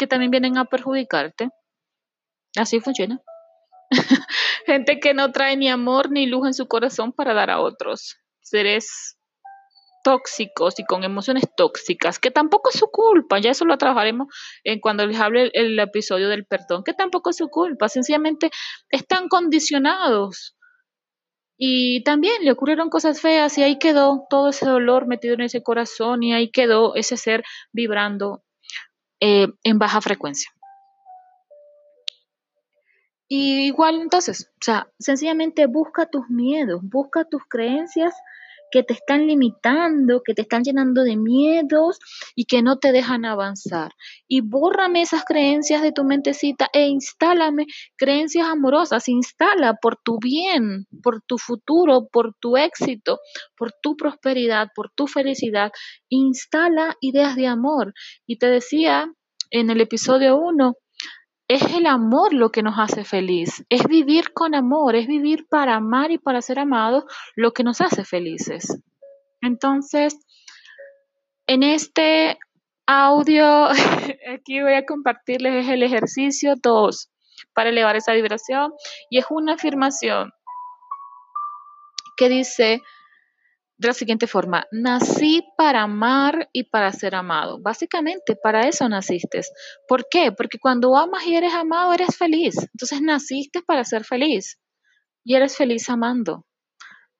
que 0.00 0.06
también 0.06 0.30
vienen 0.30 0.56
a 0.56 0.64
perjudicarte. 0.64 1.50
Así 2.56 2.80
funciona. 2.80 3.20
Gente 4.66 4.98
que 4.98 5.12
no 5.12 5.30
trae 5.30 5.58
ni 5.58 5.68
amor 5.68 6.10
ni 6.10 6.26
luz 6.26 6.46
en 6.46 6.54
su 6.54 6.66
corazón 6.68 7.12
para 7.12 7.34
dar 7.34 7.50
a 7.50 7.60
otros. 7.60 8.16
Seres 8.40 9.18
tóxicos 10.02 10.80
y 10.80 10.84
con 10.84 11.04
emociones 11.04 11.44
tóxicas, 11.54 12.18
que 12.18 12.30
tampoco 12.30 12.70
es 12.70 12.78
su 12.78 12.86
culpa, 12.90 13.38
ya 13.38 13.50
eso 13.50 13.66
lo 13.66 13.76
trabajaremos 13.76 14.28
en 14.64 14.80
cuando 14.80 15.06
les 15.06 15.20
hable 15.20 15.50
el, 15.52 15.78
episodio 15.78 16.30
del 16.30 16.46
perdón, 16.46 16.82
que 16.82 16.94
tampoco 16.94 17.28
es 17.28 17.36
su 17.36 17.48
culpa, 17.50 17.90
sencillamente 17.90 18.50
están 18.88 19.28
condicionados. 19.28 20.56
Y 21.58 22.02
también 22.04 22.42
le 22.42 22.52
ocurrieron 22.52 22.88
cosas 22.88 23.20
feas 23.20 23.58
y 23.58 23.62
ahí 23.62 23.78
quedó 23.78 24.24
todo 24.30 24.48
ese 24.48 24.64
dolor 24.64 25.06
metido 25.06 25.34
en 25.34 25.42
ese 25.42 25.62
corazón 25.62 26.22
y 26.22 26.32
ahí 26.32 26.50
quedó 26.50 26.94
ese 26.94 27.18
ser 27.18 27.44
vibrando 27.70 28.42
eh, 29.20 29.48
en 29.62 29.78
baja 29.78 30.00
frecuencia. 30.00 30.50
Y 33.28 33.66
igual 33.66 34.00
entonces, 34.00 34.50
o 34.54 34.62
sea, 34.64 34.88
sencillamente 34.98 35.66
busca 35.66 36.06
tus 36.06 36.28
miedos, 36.28 36.80
busca 36.82 37.24
tus 37.24 37.42
creencias 37.48 38.12
que 38.70 38.82
te 38.82 38.94
están 38.94 39.26
limitando, 39.26 40.22
que 40.24 40.34
te 40.34 40.42
están 40.42 40.62
llenando 40.62 41.02
de 41.02 41.16
miedos 41.16 41.98
y 42.34 42.44
que 42.44 42.62
no 42.62 42.78
te 42.78 42.92
dejan 42.92 43.24
avanzar. 43.24 43.92
Y 44.28 44.40
bórrame 44.40 45.02
esas 45.02 45.24
creencias 45.24 45.82
de 45.82 45.92
tu 45.92 46.04
mentecita 46.04 46.68
e 46.72 46.86
instálame 46.86 47.66
creencias 47.96 48.46
amorosas. 48.48 49.08
Instala 49.08 49.74
por 49.74 49.96
tu 49.96 50.18
bien, 50.18 50.86
por 51.02 51.22
tu 51.22 51.38
futuro, 51.38 52.08
por 52.10 52.34
tu 52.40 52.56
éxito, 52.56 53.18
por 53.56 53.72
tu 53.72 53.96
prosperidad, 53.96 54.68
por 54.74 54.90
tu 54.90 55.06
felicidad. 55.06 55.72
Instala 56.08 56.96
ideas 57.00 57.36
de 57.36 57.46
amor. 57.46 57.92
Y 58.26 58.38
te 58.38 58.46
decía 58.46 59.12
en 59.50 59.70
el 59.70 59.80
episodio 59.80 60.36
1, 60.36 60.74
es 61.50 61.64
el 61.74 61.86
amor 61.86 62.32
lo 62.32 62.52
que 62.52 62.62
nos 62.62 62.78
hace 62.78 63.02
feliz, 63.02 63.64
es 63.70 63.82
vivir 63.82 64.32
con 64.32 64.54
amor, 64.54 64.94
es 64.94 65.08
vivir 65.08 65.48
para 65.48 65.74
amar 65.74 66.12
y 66.12 66.18
para 66.18 66.42
ser 66.42 66.60
amados 66.60 67.02
lo 67.34 67.50
que 67.52 67.64
nos 67.64 67.80
hace 67.80 68.04
felices. 68.04 68.80
Entonces, 69.40 70.16
en 71.48 71.64
este 71.64 72.38
audio, 72.86 73.66
aquí 74.32 74.62
voy 74.62 74.74
a 74.74 74.86
compartirles 74.86 75.68
el 75.68 75.82
ejercicio 75.82 76.54
2 76.54 77.10
para 77.52 77.70
elevar 77.70 77.96
esa 77.96 78.12
vibración 78.12 78.72
y 79.10 79.18
es 79.18 79.24
una 79.28 79.54
afirmación 79.54 80.30
que 82.16 82.28
dice, 82.28 82.80
de 83.80 83.88
la 83.88 83.94
siguiente 83.94 84.26
forma, 84.26 84.66
nací 84.70 85.42
para 85.56 85.82
amar 85.82 86.50
y 86.52 86.64
para 86.64 86.92
ser 86.92 87.14
amado. 87.14 87.58
Básicamente, 87.62 88.36
para 88.36 88.68
eso 88.68 88.86
naciste. 88.90 89.40
¿Por 89.88 90.06
qué? 90.10 90.32
Porque 90.32 90.58
cuando 90.58 90.98
amas 90.98 91.26
y 91.26 91.34
eres 91.34 91.54
amado, 91.54 91.94
eres 91.94 92.14
feliz. 92.18 92.56
Entonces 92.58 93.00
naciste 93.00 93.62
para 93.62 93.82
ser 93.84 94.04
feliz 94.04 94.58
y 95.24 95.34
eres 95.34 95.56
feliz 95.56 95.88
amando. 95.88 96.44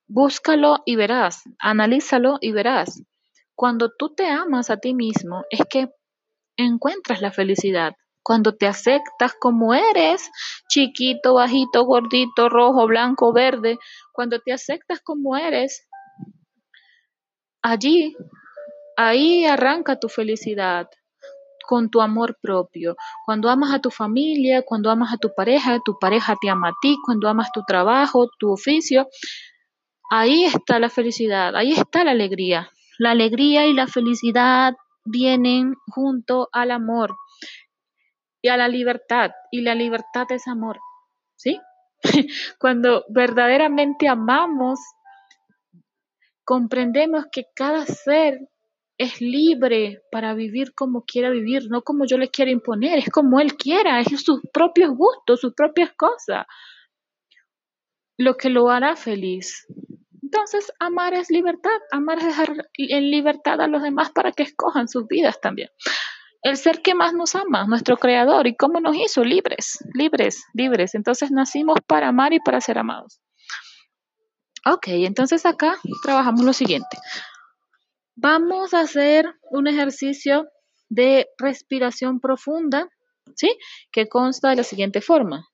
Búscalo 0.06 0.82
y 0.84 0.96
verás, 0.96 1.44
analízalo 1.58 2.36
y 2.42 2.52
verás. 2.52 3.04
Cuando 3.54 3.92
tú 3.98 4.14
te 4.14 4.26
amas 4.26 4.68
a 4.68 4.76
ti 4.76 4.92
mismo, 4.92 5.44
es 5.48 5.62
que 5.70 5.88
encuentras 6.58 7.22
la 7.22 7.32
felicidad. 7.32 7.92
Cuando 8.22 8.54
te 8.54 8.66
aceptas 8.66 9.32
como 9.40 9.72
eres, 9.72 10.30
chiquito, 10.68 11.32
bajito, 11.32 11.86
gordito, 11.86 12.50
rojo, 12.50 12.86
blanco, 12.86 13.32
verde, 13.32 13.78
cuando 14.12 14.40
te 14.40 14.52
aceptas 14.52 15.00
como 15.02 15.38
eres, 15.38 15.86
Allí, 17.62 18.16
ahí 18.96 19.44
arranca 19.44 19.98
tu 19.98 20.08
felicidad 20.08 20.88
con 21.66 21.90
tu 21.90 22.00
amor 22.00 22.36
propio. 22.40 22.96
Cuando 23.26 23.48
amas 23.48 23.72
a 23.72 23.80
tu 23.80 23.90
familia, 23.90 24.62
cuando 24.62 24.90
amas 24.90 25.12
a 25.12 25.18
tu 25.18 25.32
pareja, 25.34 25.78
tu 25.84 25.98
pareja 25.98 26.36
te 26.40 26.50
ama 26.50 26.70
a 26.70 26.74
ti, 26.80 26.96
cuando 27.04 27.28
amas 27.28 27.52
tu 27.52 27.62
trabajo, 27.64 28.28
tu 28.38 28.50
oficio, 28.50 29.08
ahí 30.10 30.44
está 30.44 30.78
la 30.78 30.88
felicidad, 30.88 31.54
ahí 31.54 31.72
está 31.72 32.02
la 32.02 32.10
alegría. 32.10 32.70
La 32.98 33.12
alegría 33.12 33.66
y 33.66 33.72
la 33.72 33.86
felicidad 33.86 34.74
vienen 35.04 35.76
junto 35.86 36.48
al 36.52 36.70
amor 36.70 37.14
y 38.42 38.48
a 38.48 38.56
la 38.56 38.68
libertad, 38.68 39.30
y 39.50 39.60
la 39.60 39.74
libertad 39.74 40.26
es 40.30 40.48
amor, 40.48 40.80
¿sí? 41.36 41.60
Cuando 42.58 43.04
verdaderamente 43.10 44.08
amamos, 44.08 44.80
comprendemos 46.50 47.26
que 47.30 47.44
cada 47.54 47.86
ser 47.86 48.40
es 48.98 49.20
libre 49.20 50.02
para 50.10 50.34
vivir 50.34 50.74
como 50.74 51.04
quiera 51.04 51.30
vivir, 51.30 51.70
no 51.70 51.82
como 51.82 52.06
yo 52.06 52.18
le 52.18 52.28
quiera 52.28 52.50
imponer, 52.50 52.98
es 52.98 53.08
como 53.08 53.38
él 53.38 53.54
quiera, 53.54 54.00
es 54.00 54.20
sus 54.20 54.40
propios 54.52 54.90
gustos, 54.90 55.42
sus 55.42 55.54
propias 55.54 55.92
cosas, 55.96 56.46
lo 58.18 58.36
que 58.36 58.50
lo 58.50 58.68
hará 58.68 58.96
feliz. 58.96 59.64
Entonces, 60.24 60.72
amar 60.80 61.14
es 61.14 61.30
libertad, 61.30 61.78
amar 61.92 62.18
es 62.18 62.24
dejar 62.24 62.66
en 62.78 63.10
libertad 63.12 63.60
a 63.60 63.68
los 63.68 63.84
demás 63.84 64.10
para 64.10 64.32
que 64.32 64.42
escojan 64.42 64.88
sus 64.88 65.06
vidas 65.06 65.40
también. 65.40 65.68
El 66.42 66.56
ser 66.56 66.82
que 66.82 66.96
más 66.96 67.14
nos 67.14 67.36
ama, 67.36 67.64
nuestro 67.68 67.96
creador, 67.96 68.48
y 68.48 68.56
cómo 68.56 68.80
nos 68.80 68.96
hizo 68.96 69.22
libres, 69.22 69.78
libres, 69.94 70.42
libres. 70.52 70.96
Entonces 70.96 71.30
nacimos 71.30 71.78
para 71.86 72.08
amar 72.08 72.32
y 72.32 72.40
para 72.40 72.60
ser 72.60 72.76
amados. 72.76 73.20
Ok, 74.66 74.88
entonces 74.88 75.46
acá 75.46 75.76
trabajamos 76.02 76.44
lo 76.44 76.52
siguiente. 76.52 76.98
Vamos 78.14 78.74
a 78.74 78.80
hacer 78.80 79.26
un 79.50 79.66
ejercicio 79.66 80.48
de 80.90 81.28
respiración 81.38 82.20
profunda, 82.20 82.88
¿sí? 83.36 83.56
Que 83.90 84.08
consta 84.08 84.50
de 84.50 84.56
la 84.56 84.64
siguiente 84.64 85.00
forma. 85.00 85.48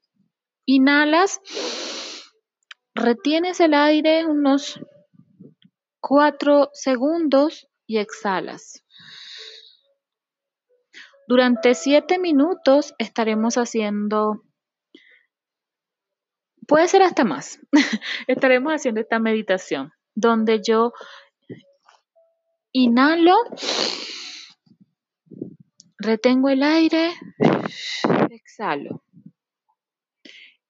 Inhalas, 0.65 1.41
retienes 2.95 3.61
el 3.61 3.75
aire 3.75 4.27
unos 4.27 4.81
cuatro 6.01 6.71
segundos 6.73 7.69
y 7.87 7.99
exhalas. 7.99 8.83
Durante 11.29 11.75
siete 11.75 12.19
minutos 12.19 12.95
estaremos 12.99 13.57
haciendo 13.57 14.43
Puede 16.67 16.89
ser 16.89 17.03
hasta 17.03 17.25
más. 17.25 17.61
Estaremos 18.27 18.73
haciendo 18.73 19.01
esta 19.01 19.19
meditación 19.19 19.93
donde 20.15 20.63
yo 20.63 20.93
inhalo, 22.73 23.37
retengo 25.99 26.49
el 26.49 26.63
aire, 26.63 27.13
exhalo. 28.31 29.03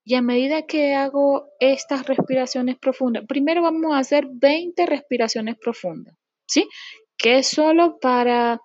Y 0.05 0.15
a 0.15 0.23
medida 0.23 0.67
que 0.67 0.95
hago 0.95 1.49
estas 1.59 2.07
respiraciones 2.07 2.79
profundas, 2.79 3.25
primero 3.27 3.63
vamos 3.63 3.95
a 3.95 3.99
hacer 3.99 4.29
20 4.31 4.87
respiraciones 4.87 5.57
profundas, 5.59 6.17
¿sí? 6.47 6.69
Que 7.17 7.39
es 7.39 7.49
solo 7.49 7.99
para 7.99 8.61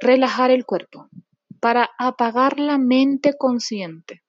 relajar 0.00 0.52
el 0.52 0.64
cuerpo, 0.64 1.08
para 1.60 1.90
apagar 1.98 2.60
la 2.60 2.78
mente 2.78 3.34
consciente, 3.36 4.22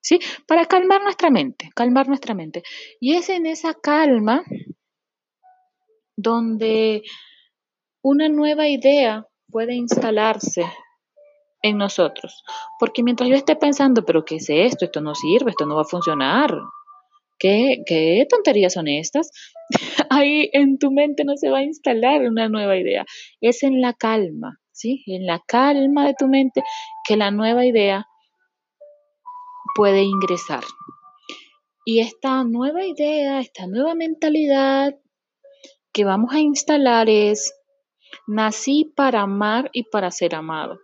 ¿sí? 0.00 0.18
Para 0.46 0.66
calmar 0.66 1.02
nuestra 1.02 1.30
mente, 1.30 1.70
calmar 1.74 2.08
nuestra 2.08 2.34
mente. 2.34 2.62
Y 3.00 3.14
es 3.14 3.28
en 3.28 3.46
esa 3.46 3.74
calma 3.74 4.44
donde 6.16 7.02
una 8.02 8.28
nueva 8.28 8.68
idea 8.68 9.26
puede 9.50 9.74
instalarse 9.74 10.64
en 11.62 11.76
nosotros. 11.76 12.42
Porque 12.78 13.02
mientras 13.02 13.28
yo 13.28 13.36
esté 13.36 13.56
pensando, 13.56 14.04
pero 14.04 14.24
¿qué 14.24 14.36
es 14.36 14.48
esto? 14.48 14.84
Esto 14.84 15.00
no 15.00 15.14
sirve, 15.14 15.50
esto 15.50 15.66
no 15.66 15.76
va 15.76 15.82
a 15.82 15.90
funcionar. 15.90 16.56
¿Qué, 17.38 17.82
qué 17.86 18.26
tonterías 18.28 18.74
son 18.74 18.88
estas? 18.88 19.30
Ahí 20.10 20.50
en 20.52 20.78
tu 20.78 20.90
mente 20.90 21.24
no 21.24 21.36
se 21.36 21.50
va 21.50 21.58
a 21.58 21.62
instalar 21.62 22.22
una 22.22 22.48
nueva 22.48 22.76
idea. 22.76 23.04
Es 23.40 23.62
en 23.62 23.80
la 23.80 23.94
calma, 23.94 24.58
¿sí? 24.72 25.02
En 25.06 25.26
la 25.26 25.40
calma 25.46 26.06
de 26.06 26.14
tu 26.18 26.28
mente 26.28 26.62
que 27.06 27.16
la 27.16 27.30
nueva 27.30 27.64
idea 27.64 28.06
puede 29.80 30.02
ingresar. 30.02 30.62
Y 31.86 32.00
esta 32.00 32.44
nueva 32.44 32.84
idea, 32.84 33.40
esta 33.40 33.66
nueva 33.66 33.94
mentalidad 33.94 35.00
que 35.90 36.04
vamos 36.04 36.34
a 36.34 36.40
instalar 36.40 37.08
es, 37.08 37.54
nací 38.26 38.92
para 38.94 39.22
amar 39.22 39.70
y 39.72 39.84
para 39.84 40.10
ser 40.10 40.34
amado 40.34 40.80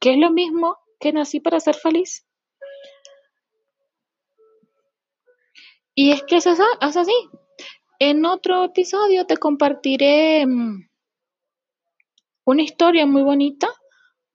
que 0.00 0.12
es 0.12 0.18
lo 0.18 0.30
mismo 0.30 0.78
que 1.00 1.12
nací 1.12 1.40
para 1.40 1.60
ser 1.60 1.74
feliz. 1.74 2.26
Y 5.94 6.12
es 6.12 6.22
que 6.22 6.36
es 6.36 6.46
así. 6.46 7.30
En 7.98 8.24
otro 8.24 8.64
episodio 8.64 9.26
te 9.26 9.36
compartiré 9.38 10.46
mm, 10.46 10.88
una 12.44 12.62
historia 12.62 13.04
muy 13.04 13.22
bonita 13.22 13.68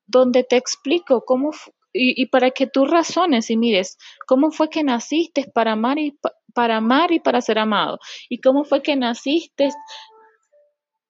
donde 0.08 0.44
te 0.44 0.58
explico 0.58 1.24
cómo 1.26 1.52
y, 1.94 2.26
para 2.28 2.52
que 2.52 2.68
tú 2.68 2.86
razones 2.86 3.50
y 3.50 3.58
mires 3.58 3.98
cómo 4.26 4.52
fue 4.52 4.70
que 4.70 4.84
naciste 4.84 5.52
para 5.54 5.74
amar 5.74 6.00
y 6.00 6.18
para 6.54 6.78
amar 6.78 7.12
y 7.12 7.20
para 7.20 7.42
ser 7.42 7.60
amado 7.60 8.00
y 8.30 8.40
cómo 8.40 8.64
fue 8.64 8.82
que 8.82 8.96
naciste 8.96 9.70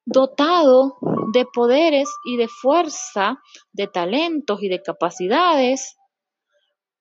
dotado 0.05 0.97
de 1.33 1.45
poderes 1.45 2.09
y 2.25 2.37
de 2.37 2.47
fuerza, 2.47 3.39
de 3.71 3.87
talentos 3.87 4.61
y 4.63 4.69
de 4.69 4.81
capacidades, 4.81 5.95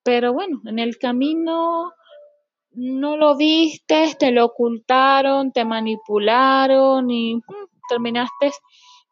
pero 0.02 0.32
bueno, 0.32 0.60
en 0.66 0.78
el 0.78 0.98
camino 0.98 1.92
no 2.72 3.16
lo 3.16 3.36
viste, 3.36 4.14
te 4.18 4.30
lo 4.30 4.46
ocultaron, 4.46 5.52
te 5.52 5.64
manipularon 5.64 7.10
y 7.10 7.36
mm, 7.36 7.42
terminaste 7.88 8.52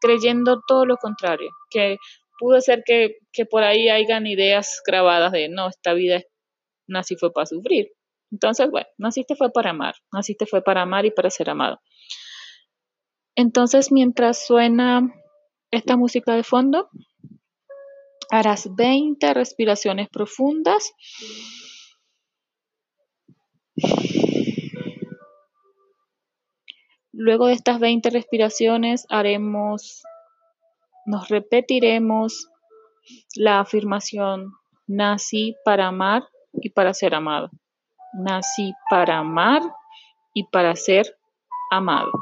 creyendo 0.00 0.60
todo 0.66 0.84
lo 0.86 0.96
contrario, 0.96 1.50
que 1.70 1.98
pudo 2.38 2.60
ser 2.60 2.82
que, 2.84 3.18
que 3.32 3.44
por 3.44 3.64
ahí 3.64 3.88
hayan 3.88 4.26
ideas 4.26 4.80
grabadas 4.86 5.32
de, 5.32 5.48
no, 5.48 5.68
esta 5.68 5.92
vida 5.92 6.22
nací 6.86 7.16
fue 7.16 7.32
para 7.32 7.46
sufrir. 7.46 7.92
Entonces, 8.30 8.70
bueno, 8.70 8.86
naciste 8.98 9.36
fue 9.36 9.50
para 9.50 9.70
amar, 9.70 9.94
naciste 10.12 10.46
fue 10.46 10.62
para 10.62 10.82
amar 10.82 11.06
y 11.06 11.10
para 11.10 11.30
ser 11.30 11.50
amado. 11.50 11.80
Entonces, 13.34 13.92
mientras 13.92 14.44
suena 14.46 15.14
esta 15.70 15.96
música 15.96 16.34
de 16.34 16.42
fondo, 16.42 16.88
harás 18.30 18.74
20 18.74 19.32
respiraciones 19.34 20.08
profundas. 20.08 20.92
Luego 27.12 27.46
de 27.46 27.54
estas 27.54 27.80
20 27.80 28.10
respiraciones 28.10 29.06
haremos, 29.08 30.02
nos 31.08 31.28
repetiremos 31.28 32.50
la 33.34 33.60
afirmación, 33.60 34.52
nací 34.86 35.56
para 35.64 35.86
amar 35.86 36.28
y 36.52 36.68
para 36.68 36.92
ser 36.92 37.14
amado. 37.14 37.48
Nací 38.12 38.74
para 38.90 39.18
amar 39.18 39.62
y 40.34 40.44
para 40.44 40.76
ser 40.76 41.16
amado. 41.70 42.12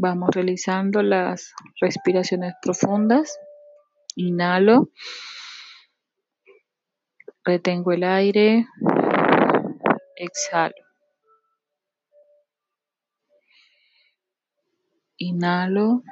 Vamos 0.00 0.30
realizando 0.32 1.02
las 1.02 1.52
respiraciones 1.80 2.54
profundas. 2.62 3.36
Inhalo. 4.14 4.90
Retengo 7.44 7.90
el 7.90 8.04
aire. 8.04 8.64
Exhalo. 10.14 10.76
Inhalo. 15.16 16.04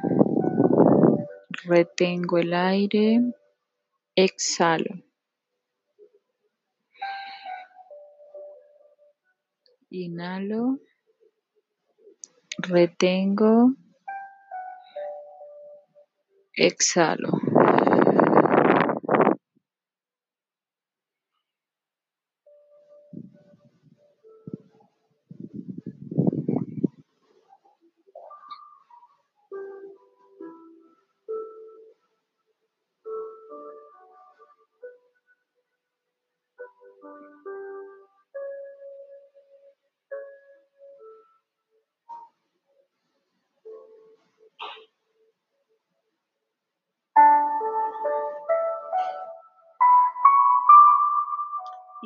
Retengo 1.66 2.38
el 2.38 2.54
aire. 2.54 3.20
Exhalo. 4.16 4.96
Inhalo 9.90 10.80
retengo, 12.68 13.72
exhalo. 16.54 17.55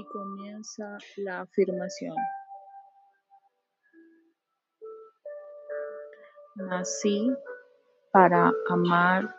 Y 0.00 0.04
comienza 0.06 0.96
la 1.18 1.40
afirmación. 1.42 2.16
Nací 6.54 7.30
para 8.10 8.50
amar 8.68 9.34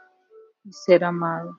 y 0.63 0.71
ser 0.71 1.03
amado. 1.03 1.57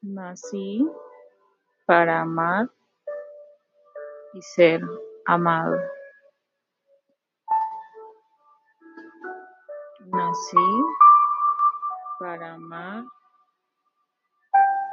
Nací 0.00 0.88
para 1.86 2.20
amar 2.20 2.70
y 4.34 4.42
ser 4.42 4.80
amado. 5.26 5.93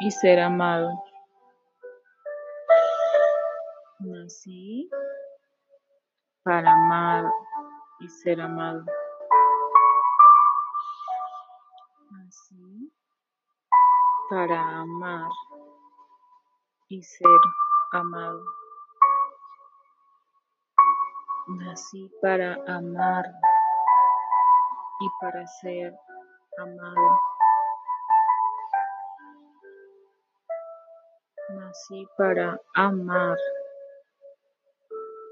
Y 0.02 0.10
ser 0.10 0.40
amado. 0.40 1.04
Nací 4.00 4.90
para 6.44 6.74
amar 6.74 7.32
y 8.00 8.08
ser 8.10 8.42
amado. 8.42 8.84
Nací 12.10 12.92
para 14.28 14.80
amar 14.80 15.30
y 16.90 17.04
ser 17.04 17.40
amado. 17.92 18.44
Nací 21.48 22.12
para 22.22 22.56
amar 22.68 23.26
y 25.00 25.10
para 25.22 25.46
ser 25.46 25.94
amado. 26.58 27.31
Nací 31.72 32.06
para 32.18 32.60
amar 32.76 33.38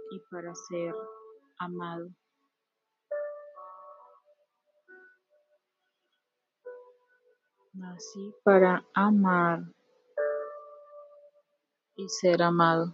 y 0.10 0.19
para 0.32 0.56
ser 0.56 0.95
amado. 1.58 2.08
Nací 7.73 8.34
para 8.45 8.86
amar 8.93 9.63
y 11.97 12.08
ser 12.08 12.41
amado. 12.41 12.93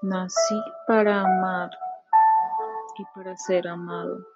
Nací 0.00 0.62
para 0.86 1.20
amar 1.20 1.70
y 2.96 3.04
para 3.14 3.36
ser 3.36 3.68
amado. 3.68 4.35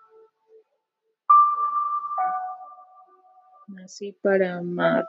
Nací 3.81 4.13
para 4.13 4.57
amar 4.57 5.09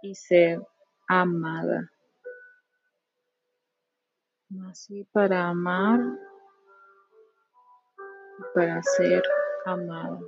y 0.00 0.14
ser 0.14 0.58
amada. 1.06 1.92
Nací 4.48 5.04
para 5.12 5.48
amar 5.48 6.00
y 8.38 8.42
para 8.54 8.82
ser 8.82 9.22
amada. 9.66 10.18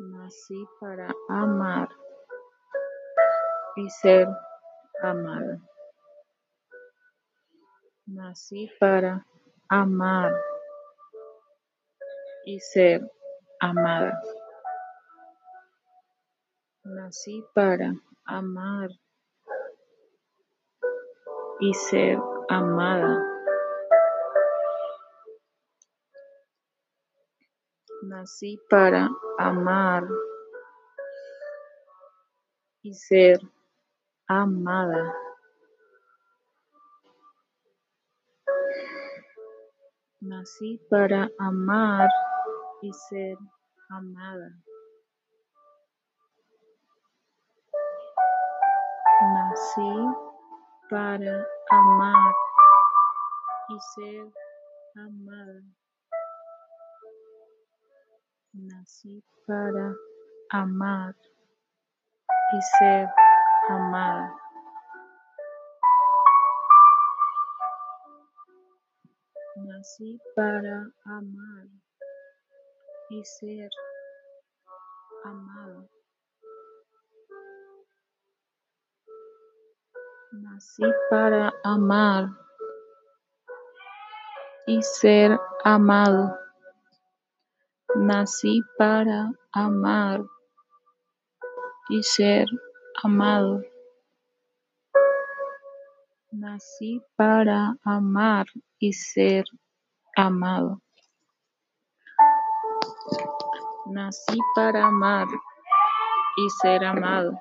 Nací 0.00 0.66
para 0.80 1.14
amar 1.28 1.88
y 3.76 3.88
ser 3.88 4.26
amada. 5.00 5.60
Nací 8.06 8.68
para 8.80 9.24
amar 9.68 10.34
y 12.44 12.58
ser 12.58 13.08
amada. 13.60 14.20
Nací 16.94 17.44
para 17.54 17.94
amar 18.24 18.90
y 21.60 21.72
ser 21.72 22.18
amada. 22.48 23.24
Nací 28.02 28.58
para 28.68 29.08
amar 29.38 30.02
y 32.82 32.92
ser 32.92 33.38
amada. 34.26 35.14
Nací 40.20 40.80
para 40.90 41.30
amar 41.38 42.08
y 42.82 42.92
ser 42.92 43.38
amada. 43.90 44.50
Nací 49.22 49.92
para 50.88 51.46
amar 51.70 52.34
y 53.68 53.78
ser 53.94 54.32
amada. 54.96 55.60
Nací 58.54 59.22
para 59.46 59.94
amar 60.48 61.14
y 62.52 62.62
ser 62.78 63.10
amada. 63.68 64.34
Nací 69.56 70.18
para 70.34 70.90
amar 71.04 71.66
y 73.10 73.22
ser 73.22 73.70
amado. 75.24 75.99
Nací 80.32 80.84
para 81.10 81.52
amar 81.64 82.28
y 84.64 84.80
ser 84.80 85.36
amado. 85.64 86.38
Nací 87.96 88.62
para 88.78 89.32
amar 89.50 90.22
y 91.88 92.00
ser 92.04 92.46
amado. 93.02 93.60
Nací 96.30 97.02
para 97.16 97.74
amar 97.82 98.46
y 98.78 98.92
ser 98.92 99.44
amado. 100.14 100.80
Nací 103.86 104.38
para 104.54 104.86
amar 104.86 105.26
y 106.36 106.50
ser 106.62 106.84
amado. 106.84 107.32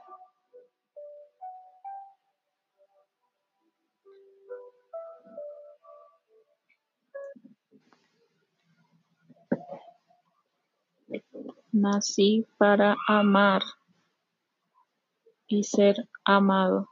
Nací 11.71 12.47
para 12.57 12.95
amar 13.07 13.61
y 15.47 15.63
ser 15.63 16.09
amado. 16.25 16.89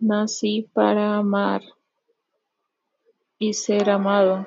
Nací 0.00 0.68
para 0.74 1.16
amar 1.16 1.62
y 3.38 3.54
ser 3.54 3.88
amado. 3.88 4.46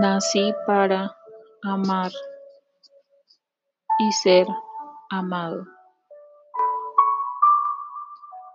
Nací 0.00 0.54
para 0.66 1.16
amar 1.62 2.12
y 3.98 4.12
ser 4.12 4.46
amado. 5.08 5.64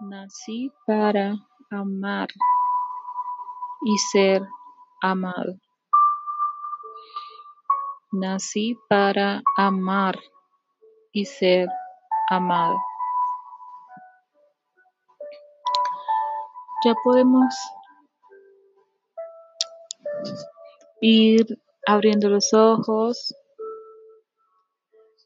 Nací 0.01 0.71
para 0.85 1.33
amar 1.71 2.27
y 3.81 3.97
ser 3.97 4.47
amado. 5.01 5.55
Nací 8.11 8.77
para 8.87 9.41
amar 9.57 10.19
y 11.11 11.25
ser 11.25 11.67
amado. 12.29 12.77
Ya 16.85 16.93
podemos 17.03 17.55
ir 21.01 21.59
abriendo 21.85 22.29
los 22.29 22.53
ojos 22.53 23.35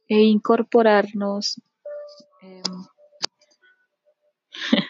e 0.08 0.22
incorporarnos, 0.22 1.62
em, 2.42 2.64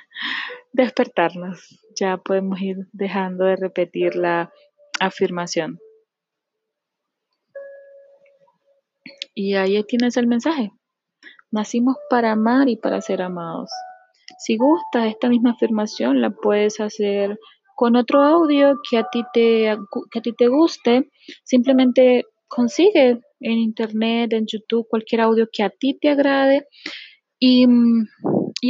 despertarnos. 0.73 1.81
Ya 1.99 2.17
podemos 2.17 2.61
ir 2.61 2.87
dejando 2.91 3.45
de 3.45 3.55
repetir 3.55 4.15
la 4.15 4.53
afirmación. 4.99 5.79
Y 9.33 9.55
ahí 9.55 9.83
tienes 9.83 10.17
el 10.17 10.27
mensaje. 10.27 10.71
Nacimos 11.51 11.97
para 12.09 12.31
amar 12.31 12.69
y 12.69 12.77
para 12.77 13.01
ser 13.01 13.21
amados. 13.21 13.69
Si 14.39 14.57
gustas 14.57 15.07
esta 15.07 15.29
misma 15.29 15.51
afirmación, 15.51 16.21
la 16.21 16.29
puedes 16.29 16.79
hacer 16.79 17.39
con 17.75 17.97
otro 17.97 18.23
audio 18.23 18.79
que 18.89 18.97
a 18.97 19.07
ti 19.11 19.23
te, 19.33 19.77
que 20.09 20.19
a 20.19 20.21
ti 20.21 20.33
te 20.33 20.47
guste. 20.47 21.11
Simplemente 21.43 22.25
consigue 22.47 23.19
en 23.41 23.57
internet, 23.59 24.33
en 24.33 24.45
YouTube, 24.47 24.87
cualquier 24.89 25.21
audio 25.21 25.47
que 25.51 25.61
a 25.61 25.69
ti 25.69 25.97
te 25.99 26.09
agrade 26.09 26.67
y, 27.39 27.67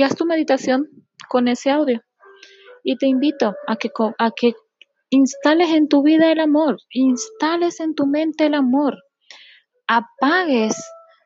haz 0.04 0.16
tu 0.16 0.26
meditación 0.26 0.88
con 1.30 1.48
ese 1.48 1.70
audio. 1.70 2.02
Y 2.84 2.98
te 2.98 3.08
invito 3.08 3.56
a 3.68 3.76
que, 3.78 3.90
a 4.20 4.32
que 4.32 4.54
instales 5.10 5.70
en 5.70 5.88
tu 5.88 6.04
vida 6.04 6.32
el 6.32 6.40
amor, 6.40 6.78
instales 6.92 7.80
en 7.80 7.96
tu 7.96 8.06
mente 8.06 8.48
el 8.48 8.54
amor, 8.54 9.04
apagues 9.88 10.76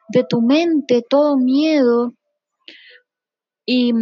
de 0.10 0.24
tu 0.24 0.42
mente 0.42 1.04
todo 1.08 1.38
miedo 1.38 2.14
y, 3.66 3.94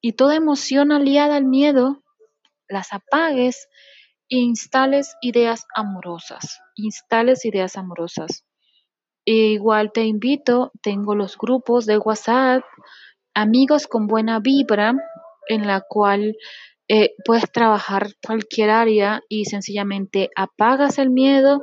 y 0.00 0.12
toda 0.12 0.36
emoción 0.36 0.92
aliada 0.92 1.36
al 1.36 1.44
miedo, 1.44 2.02
las 2.68 2.92
apagues 2.92 3.68
e 4.28 4.36
instales 4.36 5.16
ideas 5.22 5.66
amorosas, 5.74 6.60
instales 6.76 7.44
ideas 7.44 7.76
amorosas. 7.76 8.44
E 9.24 9.52
igual 9.52 9.92
te 9.92 10.04
invito, 10.04 10.72
tengo 10.82 11.14
los 11.14 11.36
grupos 11.36 11.86
de 11.86 11.98
WhatsApp, 11.98 12.62
amigos 13.34 13.86
con 13.86 14.06
buena 14.06 14.40
vibra, 14.40 14.94
en 15.48 15.66
la 15.66 15.82
cual 15.86 16.36
eh, 16.88 17.14
puedes 17.24 17.50
trabajar 17.52 18.08
cualquier 18.24 18.70
área 18.70 19.22
y 19.28 19.44
sencillamente 19.44 20.30
apagas 20.34 20.98
el 20.98 21.10
miedo 21.10 21.62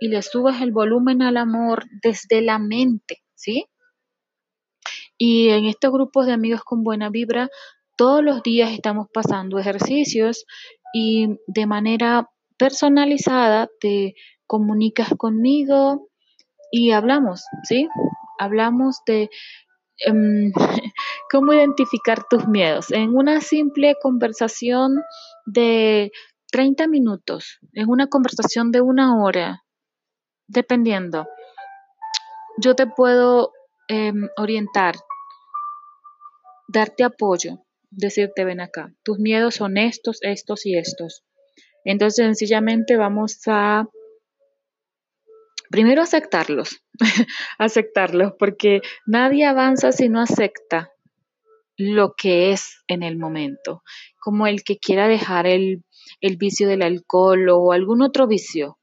y 0.00 0.08
le 0.08 0.22
subes 0.22 0.60
el 0.60 0.72
volumen 0.72 1.22
al 1.22 1.36
amor 1.36 1.84
desde 2.02 2.40
la 2.42 2.58
mente, 2.58 3.22
¿sí? 3.34 3.66
Y 5.18 5.50
en 5.50 5.66
estos 5.66 5.92
grupos 5.92 6.26
de 6.26 6.32
amigos 6.32 6.62
con 6.64 6.82
buena 6.82 7.08
vibra, 7.08 7.48
todos 7.96 8.22
los 8.22 8.42
días 8.42 8.70
estamos 8.70 9.08
pasando 9.12 9.58
ejercicios 9.58 10.44
y 10.92 11.38
de 11.46 11.66
manera 11.66 12.30
personalizada 12.58 13.68
te 13.80 14.14
comunicas 14.46 15.10
conmigo 15.16 16.08
y 16.70 16.92
hablamos, 16.92 17.44
¿sí? 17.64 17.88
Hablamos 18.38 19.00
de 19.06 19.30
em, 20.06 20.52
cómo 21.30 21.52
identificar 21.52 22.24
tus 22.28 22.46
miedos 22.46 22.92
en 22.92 23.16
una 23.16 23.40
simple 23.40 23.96
conversación 24.00 25.02
de 25.46 26.12
30 26.52 26.86
minutos, 26.88 27.58
en 27.72 27.88
una 27.88 28.06
conversación 28.06 28.70
de 28.72 28.80
una 28.80 29.22
hora, 29.22 29.64
dependiendo. 30.48 31.26
Yo 32.58 32.74
te 32.74 32.86
puedo 32.86 33.52
em, 33.88 34.28
orientar, 34.36 34.96
darte 36.68 37.04
apoyo, 37.04 37.65
decirte 37.90 38.44
ven 38.44 38.60
acá, 38.60 38.94
tus 39.02 39.18
miedos 39.18 39.56
son 39.56 39.76
estos, 39.78 40.18
estos 40.22 40.66
y 40.66 40.76
estos. 40.76 41.24
Entonces 41.84 42.24
sencillamente 42.24 42.96
vamos 42.96 43.40
a 43.46 43.88
primero 45.70 46.02
aceptarlos, 46.02 46.82
aceptarlos, 47.58 48.32
porque 48.38 48.80
nadie 49.06 49.44
avanza 49.44 49.92
si 49.92 50.08
no 50.08 50.20
acepta 50.20 50.92
lo 51.76 52.14
que 52.16 52.52
es 52.52 52.82
en 52.88 53.02
el 53.02 53.18
momento, 53.18 53.82
como 54.20 54.46
el 54.46 54.64
que 54.64 54.78
quiera 54.78 55.08
dejar 55.08 55.46
el, 55.46 55.84
el 56.20 56.36
vicio 56.36 56.68
del 56.68 56.82
alcohol 56.82 57.48
o 57.50 57.72
algún 57.72 58.02
otro 58.02 58.26
vicio. 58.26 58.78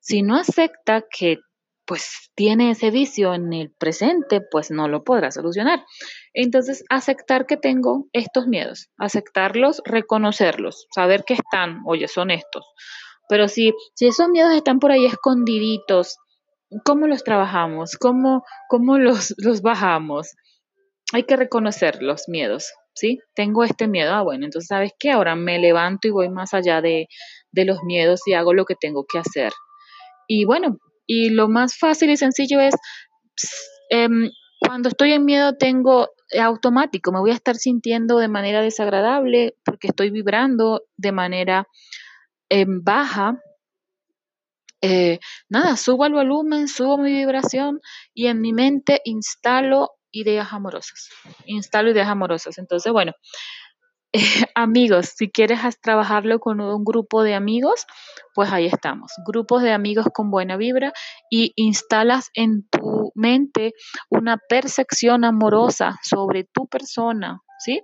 Si 0.00 0.22
no 0.22 0.36
acepta 0.36 1.04
que 1.10 1.38
pues 1.88 2.30
tiene 2.34 2.70
ese 2.70 2.90
vicio 2.90 3.32
en 3.32 3.50
el 3.54 3.72
presente, 3.72 4.42
pues 4.42 4.70
no 4.70 4.88
lo 4.88 5.04
podrá 5.04 5.30
solucionar. 5.30 5.86
Entonces, 6.34 6.84
aceptar 6.90 7.46
que 7.46 7.56
tengo 7.56 8.08
estos 8.12 8.46
miedos, 8.46 8.90
aceptarlos, 8.98 9.80
reconocerlos, 9.86 10.86
saber 10.94 11.24
que 11.24 11.32
están, 11.32 11.80
oye, 11.86 12.06
son 12.06 12.30
estos. 12.30 12.66
Pero 13.30 13.48
si, 13.48 13.72
si 13.94 14.06
esos 14.06 14.28
miedos 14.28 14.52
están 14.52 14.80
por 14.80 14.92
ahí 14.92 15.06
escondiditos, 15.06 16.18
¿cómo 16.84 17.06
los 17.06 17.24
trabajamos? 17.24 17.96
¿Cómo, 17.96 18.44
cómo 18.68 18.98
los, 18.98 19.34
los 19.38 19.62
bajamos? 19.62 20.34
Hay 21.14 21.22
que 21.22 21.36
reconocer 21.36 22.02
los 22.02 22.28
miedos, 22.28 22.70
¿sí? 22.94 23.18
Tengo 23.34 23.64
este 23.64 23.88
miedo, 23.88 24.12
ah, 24.12 24.22
bueno, 24.22 24.44
entonces, 24.44 24.68
¿sabes 24.68 24.92
qué? 24.98 25.12
Ahora 25.12 25.36
me 25.36 25.58
levanto 25.58 26.06
y 26.06 26.10
voy 26.10 26.28
más 26.28 26.52
allá 26.52 26.82
de, 26.82 27.08
de 27.50 27.64
los 27.64 27.82
miedos 27.82 28.20
y 28.26 28.34
hago 28.34 28.52
lo 28.52 28.66
que 28.66 28.74
tengo 28.78 29.06
que 29.10 29.16
hacer. 29.16 29.54
Y 30.26 30.44
bueno, 30.44 30.76
y 31.08 31.30
lo 31.30 31.48
más 31.48 31.76
fácil 31.76 32.10
y 32.10 32.16
sencillo 32.16 32.60
es, 32.60 32.74
em, 33.90 34.30
cuando 34.60 34.90
estoy 34.90 35.12
en 35.12 35.24
miedo 35.24 35.56
tengo 35.56 36.10
automático, 36.38 37.10
me 37.10 37.20
voy 37.20 37.30
a 37.30 37.34
estar 37.34 37.56
sintiendo 37.56 38.18
de 38.18 38.28
manera 38.28 38.60
desagradable 38.60 39.56
porque 39.64 39.88
estoy 39.88 40.10
vibrando 40.10 40.82
de 40.96 41.12
manera 41.12 41.66
em, 42.50 42.82
baja. 42.84 43.40
Eh, 44.82 45.18
nada, 45.48 45.76
subo 45.76 46.06
el 46.06 46.12
volumen, 46.12 46.68
subo 46.68 46.98
mi 46.98 47.12
vibración 47.12 47.80
y 48.14 48.26
en 48.26 48.40
mi 48.40 48.52
mente 48.52 49.00
instalo 49.04 49.90
ideas 50.12 50.52
amorosas. 50.52 51.08
Instalo 51.46 51.90
ideas 51.90 52.08
amorosas. 52.08 52.58
Entonces, 52.58 52.92
bueno, 52.92 53.12
amigos, 54.54 55.12
si 55.16 55.30
quieres 55.30 55.60
trabajarlo 55.80 56.40
con 56.40 56.60
un 56.60 56.84
grupo 56.84 57.22
de 57.22 57.34
amigos, 57.34 57.86
pues 58.34 58.52
ahí 58.52 58.66
estamos, 58.66 59.12
grupos 59.26 59.62
de 59.62 59.72
amigos 59.72 60.06
con 60.12 60.30
buena 60.30 60.56
vibra 60.56 60.92
y 61.30 61.52
instalas 61.56 62.30
en 62.34 62.68
tu 62.68 63.12
mente 63.14 63.72
una 64.10 64.38
percepción 64.48 65.24
amorosa 65.24 65.98
sobre 66.02 66.44
tu 66.44 66.66
persona, 66.66 67.40
¿sí? 67.58 67.82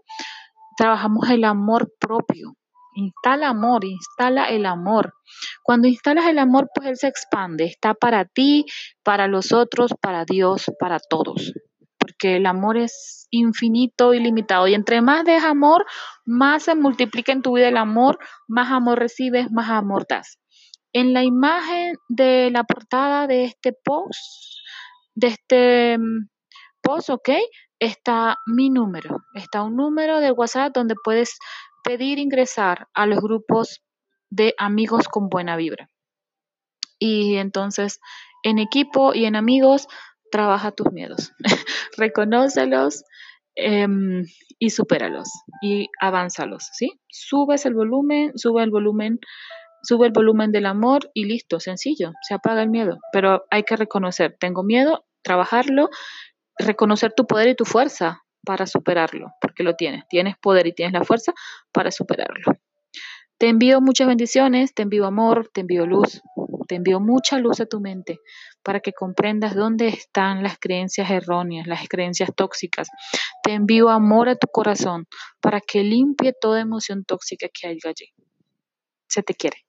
Trabajamos 0.76 1.30
el 1.30 1.44
amor 1.44 1.92
propio. 1.98 2.56
Instala 2.96 3.48
amor, 3.48 3.84
instala 3.84 4.44
el 4.44 4.66
amor. 4.66 5.14
Cuando 5.64 5.88
instalas 5.88 6.26
el 6.26 6.38
amor, 6.38 6.68
pues 6.72 6.88
él 6.88 6.96
se 6.96 7.08
expande, 7.08 7.64
está 7.64 7.94
para 7.94 8.24
ti, 8.24 8.66
para 9.02 9.26
los 9.26 9.52
otros, 9.52 9.92
para 10.00 10.24
Dios, 10.24 10.70
para 10.78 11.00
todos 11.00 11.52
porque 12.04 12.36
el 12.36 12.44
amor 12.44 12.76
es 12.76 13.26
infinito, 13.30 14.12
ilimitado. 14.12 14.68
Y 14.68 14.74
entre 14.74 15.00
más 15.00 15.24
des 15.24 15.42
amor, 15.42 15.86
más 16.26 16.64
se 16.64 16.74
multiplica 16.74 17.32
en 17.32 17.40
tu 17.40 17.54
vida 17.54 17.68
el 17.68 17.78
amor, 17.78 18.18
más 18.46 18.70
amor 18.70 18.98
recibes, 18.98 19.50
más 19.50 19.70
amor 19.70 20.04
das. 20.06 20.38
En 20.92 21.14
la 21.14 21.24
imagen 21.24 21.96
de 22.10 22.50
la 22.52 22.64
portada 22.64 23.26
de 23.26 23.44
este 23.44 23.72
post, 23.72 24.20
de 25.14 25.28
este 25.28 25.96
mm, 25.96 26.28
post, 26.82 27.08
ok, 27.08 27.30
está 27.78 28.36
mi 28.44 28.68
número. 28.68 29.22
Está 29.34 29.62
un 29.62 29.76
número 29.76 30.20
de 30.20 30.30
WhatsApp 30.30 30.74
donde 30.74 30.94
puedes 31.02 31.38
pedir 31.84 32.18
ingresar 32.18 32.88
a 32.92 33.06
los 33.06 33.18
grupos 33.20 33.82
de 34.28 34.54
amigos 34.58 35.08
con 35.08 35.30
buena 35.30 35.56
vibra. 35.56 35.88
Y 36.98 37.36
entonces, 37.36 37.98
en 38.42 38.58
equipo 38.58 39.14
y 39.14 39.24
en 39.24 39.36
amigos, 39.36 39.88
trabaja 40.34 40.72
tus 40.72 40.90
miedos, 40.90 41.30
reconócelos 41.96 43.04
em, 43.54 44.24
y 44.58 44.70
supéralos 44.70 45.28
y 45.62 45.86
avánzalos, 46.00 46.70
¿sí? 46.72 46.90
Subes 47.08 47.66
el 47.66 47.74
volumen, 47.74 48.32
sube 48.36 48.64
el 48.64 48.70
volumen, 48.70 49.20
sube 49.84 50.08
el 50.08 50.12
volumen 50.12 50.50
del 50.50 50.66
amor 50.66 51.08
y 51.14 51.26
listo, 51.26 51.60
sencillo, 51.60 52.14
se 52.22 52.34
apaga 52.34 52.64
el 52.64 52.68
miedo, 52.68 52.98
pero 53.12 53.44
hay 53.48 53.62
que 53.62 53.76
reconocer, 53.76 54.36
tengo 54.40 54.64
miedo, 54.64 55.04
trabajarlo, 55.22 55.88
reconocer 56.58 57.12
tu 57.12 57.28
poder 57.28 57.50
y 57.50 57.54
tu 57.54 57.64
fuerza 57.64 58.24
para 58.44 58.66
superarlo, 58.66 59.28
porque 59.40 59.62
lo 59.62 59.76
tienes, 59.76 60.02
tienes 60.08 60.36
poder 60.36 60.66
y 60.66 60.72
tienes 60.72 60.94
la 60.94 61.04
fuerza 61.04 61.32
para 61.70 61.92
superarlo. 61.92 62.58
Te 63.38 63.50
envío 63.50 63.80
muchas 63.80 64.08
bendiciones, 64.08 64.74
te 64.74 64.82
envío 64.82 65.06
amor, 65.06 65.48
te 65.54 65.60
envío 65.60 65.86
luz, 65.86 66.22
te 66.64 66.76
envío 66.76 67.00
mucha 67.00 67.38
luz 67.38 67.60
a 67.60 67.66
tu 67.66 67.80
mente 67.80 68.20
para 68.62 68.80
que 68.80 68.92
comprendas 68.92 69.54
dónde 69.54 69.88
están 69.88 70.42
las 70.42 70.58
creencias 70.58 71.10
erróneas, 71.10 71.66
las 71.66 71.88
creencias 71.88 72.30
tóxicas. 72.34 72.88
Te 73.42 73.52
envío 73.52 73.88
amor 73.88 74.28
a 74.28 74.36
tu 74.36 74.46
corazón 74.48 75.06
para 75.40 75.60
que 75.60 75.82
limpie 75.82 76.32
toda 76.38 76.60
emoción 76.60 77.04
tóxica 77.04 77.48
que 77.52 77.68
hay 77.68 77.78
allí. 77.84 78.12
Se 79.08 79.22
te 79.22 79.34
quiere. 79.34 79.64